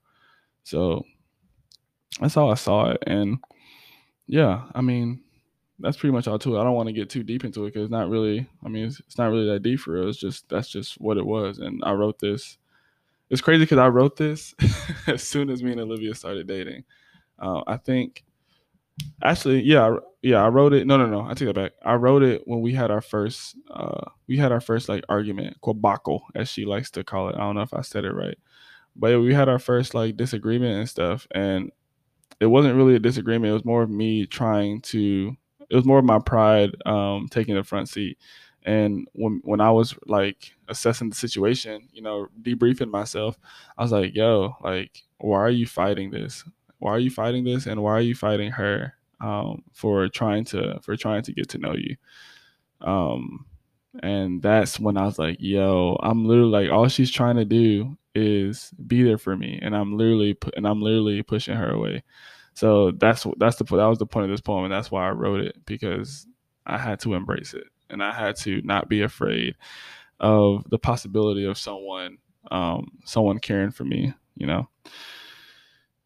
So 0.63 1.05
that's 2.19 2.35
how 2.35 2.49
I 2.49 2.55
saw 2.55 2.91
it. 2.91 3.03
And 3.07 3.39
yeah, 4.27 4.65
I 4.75 4.81
mean, 4.81 5.21
that's 5.79 5.97
pretty 5.97 6.13
much 6.13 6.27
all 6.27 6.39
to 6.39 6.55
it. 6.55 6.59
I 6.59 6.63
don't 6.63 6.73
want 6.73 6.87
to 6.87 6.93
get 6.93 7.09
too 7.09 7.23
deep 7.23 7.43
into 7.43 7.65
it 7.65 7.69
because 7.69 7.85
it's 7.85 7.91
not 7.91 8.09
really, 8.09 8.47
I 8.65 8.69
mean, 8.69 8.85
it's, 8.85 8.99
it's, 9.01 9.17
not 9.17 9.31
really 9.31 9.47
that 9.47 9.63
deep 9.63 9.79
for 9.79 9.93
real. 9.93 10.09
It's 10.09 10.19
just, 10.19 10.47
that's 10.49 10.69
just 10.69 10.99
what 10.99 11.17
it 11.17 11.25
was. 11.25 11.59
And 11.59 11.81
I 11.83 11.93
wrote 11.93 12.19
this. 12.19 12.57
It's 13.29 13.41
crazy 13.41 13.63
because 13.63 13.77
I 13.77 13.87
wrote 13.87 14.15
this 14.15 14.55
as 15.07 15.23
soon 15.23 15.49
as 15.49 15.63
me 15.63 15.71
and 15.71 15.81
Olivia 15.81 16.15
started 16.15 16.47
dating. 16.47 16.83
Uh, 17.37 17.61
I 17.67 17.77
think 17.77 18.23
Actually, 19.21 19.61
yeah, 19.61 19.97
yeah, 20.21 20.43
I 20.43 20.47
wrote 20.47 20.73
it. 20.73 20.87
No, 20.87 20.97
no, 20.97 21.05
no. 21.05 21.21
I 21.21 21.33
take 21.33 21.47
that 21.47 21.55
back. 21.55 21.71
I 21.83 21.95
wrote 21.95 22.23
it 22.23 22.47
when 22.47 22.61
we 22.61 22.73
had 22.73 22.91
our 22.91 23.01
first, 23.01 23.55
uh, 23.69 24.05
we 24.27 24.37
had 24.37 24.51
our 24.51 24.61
first 24.61 24.89
like 24.89 25.03
argument, 25.09 25.57
quabaco, 25.61 26.21
as 26.35 26.49
she 26.49 26.65
likes 26.65 26.89
to 26.91 27.03
call 27.03 27.29
it. 27.29 27.35
I 27.35 27.39
don't 27.39 27.55
know 27.55 27.61
if 27.61 27.73
I 27.73 27.81
said 27.81 28.05
it 28.05 28.13
right, 28.13 28.37
but 28.95 29.19
we 29.19 29.33
had 29.33 29.49
our 29.49 29.59
first 29.59 29.93
like 29.93 30.17
disagreement 30.17 30.77
and 30.79 30.89
stuff, 30.89 31.27
and 31.31 31.71
it 32.39 32.47
wasn't 32.47 32.75
really 32.75 32.95
a 32.95 32.99
disagreement. 32.99 33.51
It 33.51 33.53
was 33.53 33.65
more 33.65 33.83
of 33.83 33.89
me 33.89 34.25
trying 34.25 34.81
to. 34.81 35.35
It 35.69 35.75
was 35.75 35.85
more 35.85 35.99
of 35.99 36.05
my 36.05 36.19
pride 36.19 36.71
um, 36.85 37.27
taking 37.29 37.55
the 37.55 37.63
front 37.63 37.89
seat. 37.89 38.17
And 38.63 39.07
when 39.13 39.41
when 39.43 39.61
I 39.61 39.71
was 39.71 39.95
like 40.05 40.53
assessing 40.67 41.09
the 41.09 41.15
situation, 41.15 41.87
you 41.93 42.01
know, 42.01 42.27
debriefing 42.41 42.91
myself, 42.91 43.37
I 43.77 43.83
was 43.83 43.91
like, 43.91 44.15
"Yo, 44.15 44.55
like, 44.63 45.03
why 45.17 45.39
are 45.39 45.49
you 45.49 45.65
fighting 45.67 46.11
this? 46.11 46.43
why 46.79 46.91
are 46.91 46.99
you 46.99 47.11
fighting 47.11 47.43
this 47.43 47.65
and 47.67 47.81
why 47.81 47.91
are 47.91 48.01
you 48.01 48.15
fighting 48.15 48.51
her 48.51 48.93
um, 49.21 49.61
for 49.73 50.07
trying 50.07 50.45
to 50.45 50.79
for 50.81 50.95
trying 50.95 51.21
to 51.23 51.33
get 51.33 51.49
to 51.49 51.57
know 51.57 51.73
you 51.75 51.95
um, 52.81 53.45
and 54.03 54.41
that's 54.41 54.79
when 54.79 54.97
i 54.97 55.05
was 55.05 55.17
like 55.17 55.37
yo 55.39 55.97
i'm 56.03 56.25
literally 56.25 56.51
like 56.51 56.71
all 56.71 56.87
she's 56.87 57.11
trying 57.11 57.35
to 57.35 57.45
do 57.45 57.97
is 58.15 58.71
be 58.87 59.03
there 59.03 59.17
for 59.17 59.35
me 59.35 59.59
and 59.61 59.75
i'm 59.75 59.97
literally 59.97 60.37
and 60.55 60.67
i'm 60.67 60.81
literally 60.81 61.21
pushing 61.23 61.55
her 61.55 61.71
away 61.71 62.03
so 62.53 62.91
that's 62.91 63.25
that's 63.37 63.57
the 63.57 63.63
that 63.63 63.85
was 63.85 63.99
the 63.99 64.05
point 64.05 64.25
of 64.25 64.31
this 64.31 64.41
poem 64.41 64.65
and 64.65 64.73
that's 64.73 64.91
why 64.91 65.07
i 65.07 65.11
wrote 65.11 65.39
it 65.39 65.55
because 65.65 66.27
i 66.65 66.77
had 66.77 66.99
to 66.99 67.13
embrace 67.13 67.53
it 67.53 67.65
and 67.89 68.03
i 68.03 68.11
had 68.11 68.35
to 68.35 68.61
not 68.63 68.89
be 68.89 69.01
afraid 69.01 69.55
of 70.19 70.69
the 70.69 70.79
possibility 70.79 71.45
of 71.45 71.57
someone 71.57 72.17
um, 72.51 72.87
someone 73.05 73.39
caring 73.39 73.71
for 73.71 73.85
me 73.85 74.13
you 74.35 74.47
know 74.47 74.67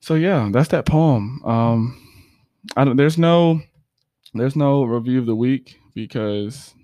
so 0.03 0.15
yeah, 0.15 0.49
that's 0.51 0.67
that 0.67 0.85
poem. 0.85 1.41
Um, 1.45 1.97
I 2.75 2.83
don't. 2.83 2.97
There's 2.97 3.17
no, 3.17 3.61
there's 4.33 4.57
no 4.57 4.83
review 4.83 5.19
of 5.19 5.25
the 5.25 5.33
week 5.35 5.79
because 5.93 6.75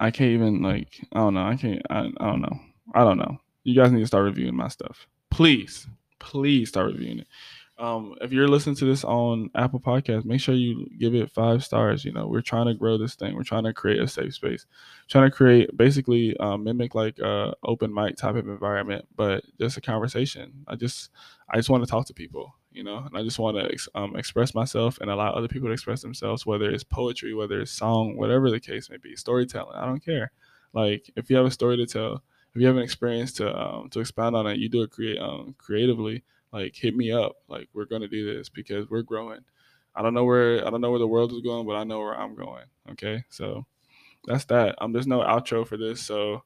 I 0.00 0.10
can't 0.10 0.32
even 0.32 0.60
like. 0.60 0.88
I 1.12 1.20
don't 1.20 1.34
know. 1.34 1.46
I 1.46 1.54
can't. 1.54 1.80
I, 1.90 2.10
I 2.18 2.26
don't 2.26 2.40
know. 2.40 2.58
I 2.92 3.04
don't 3.04 3.18
know. 3.18 3.38
You 3.62 3.80
guys 3.80 3.92
need 3.92 4.00
to 4.00 4.06
start 4.08 4.24
reviewing 4.24 4.56
my 4.56 4.66
stuff, 4.66 5.06
please. 5.30 5.86
Please 6.18 6.70
start 6.70 6.88
reviewing 6.88 7.20
it. 7.20 7.28
Um, 7.76 8.14
if 8.20 8.32
you're 8.32 8.46
listening 8.46 8.76
to 8.76 8.84
this 8.84 9.02
on 9.02 9.50
Apple 9.56 9.80
Podcast, 9.80 10.24
make 10.24 10.40
sure 10.40 10.54
you 10.54 10.88
give 10.98 11.14
it 11.14 11.32
five 11.32 11.64
stars. 11.64 12.04
You 12.04 12.12
know, 12.12 12.28
we're 12.28 12.40
trying 12.40 12.66
to 12.66 12.74
grow 12.74 12.96
this 12.96 13.16
thing. 13.16 13.34
We're 13.34 13.42
trying 13.42 13.64
to 13.64 13.72
create 13.72 14.00
a 14.00 14.06
safe 14.06 14.34
space, 14.34 14.66
trying 15.08 15.28
to 15.28 15.36
create 15.36 15.76
basically 15.76 16.36
uh, 16.36 16.56
mimic 16.56 16.94
like 16.94 17.18
a 17.18 17.52
open 17.64 17.92
mic 17.92 18.16
type 18.16 18.36
of 18.36 18.48
environment, 18.48 19.06
but 19.16 19.44
just 19.58 19.76
a 19.76 19.80
conversation. 19.80 20.52
I 20.68 20.76
just, 20.76 21.10
I 21.50 21.56
just 21.56 21.68
want 21.68 21.84
to 21.84 21.90
talk 21.90 22.06
to 22.06 22.14
people. 22.14 22.54
You 22.70 22.82
know, 22.82 22.98
and 22.98 23.16
I 23.16 23.22
just 23.22 23.38
want 23.38 23.56
to 23.56 23.72
ex- 23.72 23.88
um, 23.94 24.16
express 24.16 24.52
myself 24.52 24.98
and 25.00 25.08
allow 25.08 25.30
other 25.30 25.46
people 25.46 25.68
to 25.68 25.72
express 25.72 26.02
themselves, 26.02 26.44
whether 26.44 26.68
it's 26.68 26.82
poetry, 26.82 27.32
whether 27.32 27.60
it's 27.60 27.70
song, 27.70 28.16
whatever 28.16 28.50
the 28.50 28.58
case 28.58 28.90
may 28.90 28.96
be, 28.96 29.14
storytelling. 29.14 29.76
I 29.76 29.86
don't 29.86 30.04
care. 30.04 30.32
Like, 30.72 31.08
if 31.14 31.30
you 31.30 31.36
have 31.36 31.46
a 31.46 31.52
story 31.52 31.76
to 31.76 31.86
tell, 31.86 32.24
if 32.52 32.60
you 32.60 32.66
have 32.66 32.76
an 32.76 32.82
experience 32.82 33.32
to 33.34 33.56
um, 33.56 33.90
to 33.90 34.00
expound 34.00 34.34
on 34.34 34.48
it, 34.48 34.58
you 34.58 34.68
do 34.68 34.82
it 34.82 34.90
create 34.90 35.18
um, 35.18 35.54
creatively 35.56 36.24
like 36.54 36.74
hit 36.74 36.96
me 36.96 37.12
up 37.12 37.36
like 37.48 37.68
we're 37.74 37.84
to 37.84 38.08
do 38.08 38.34
this 38.34 38.48
because 38.48 38.88
we're 38.88 39.02
growing 39.02 39.40
I 39.94 40.02
don't 40.02 40.14
know 40.14 40.24
where 40.24 40.66
I 40.66 40.70
don't 40.70 40.80
know 40.80 40.90
where 40.90 40.98
the 40.98 41.06
world 41.06 41.32
is 41.32 41.40
going, 41.40 41.66
but 41.66 41.76
I 41.76 41.84
know 41.84 42.00
where 42.00 42.18
I'm 42.18 42.34
going. 42.34 42.64
Okay, 42.92 43.22
so 43.30 43.64
that's 44.26 44.44
that. 44.46 44.74
Um, 44.78 44.92
there's 44.92 45.06
no 45.06 45.20
outro 45.20 45.66
for 45.66 45.76
this, 45.76 46.00
so 46.00 46.42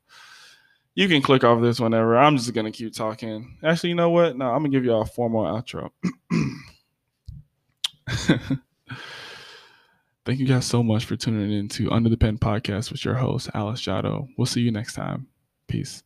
you 0.95 1.09
can 1.09 1.23
click 1.23 1.45
off 1.45 1.63
this 1.63 1.81
whenever. 1.81 2.19
I'm 2.19 2.37
just 2.37 2.53
gonna 2.53 2.71
keep 2.71 2.95
talking. 2.95 3.57
Actually, 3.65 3.91
you 3.91 3.95
know 3.95 4.11
what? 4.11 4.37
No, 4.37 4.47
I'm 4.47 4.59
gonna 4.59 4.69
give 4.69 4.85
y'all 4.85 5.03
a 5.03 5.07
formal 5.07 5.45
outro. 5.45 5.91
Thank 10.27 10.41
you 10.41 10.47
guys 10.47 10.67
so 10.67 10.83
much 10.83 11.07
for 11.07 11.17
tuning 11.17 11.53
in 11.53 11.69
to 11.71 11.91
Under 11.91 12.11
the 12.11 12.19
Pen 12.19 12.37
podcast 12.37 12.93
with 12.93 13.03
your 13.03 13.15
host, 13.15 13.49
Alice 13.55 13.81
Jado. 13.81 14.29
We'll 14.37 14.45
see 14.45 14.61
you 14.61 14.71
next 14.71 14.93
time. 14.93 15.27
Peace. 15.69 16.03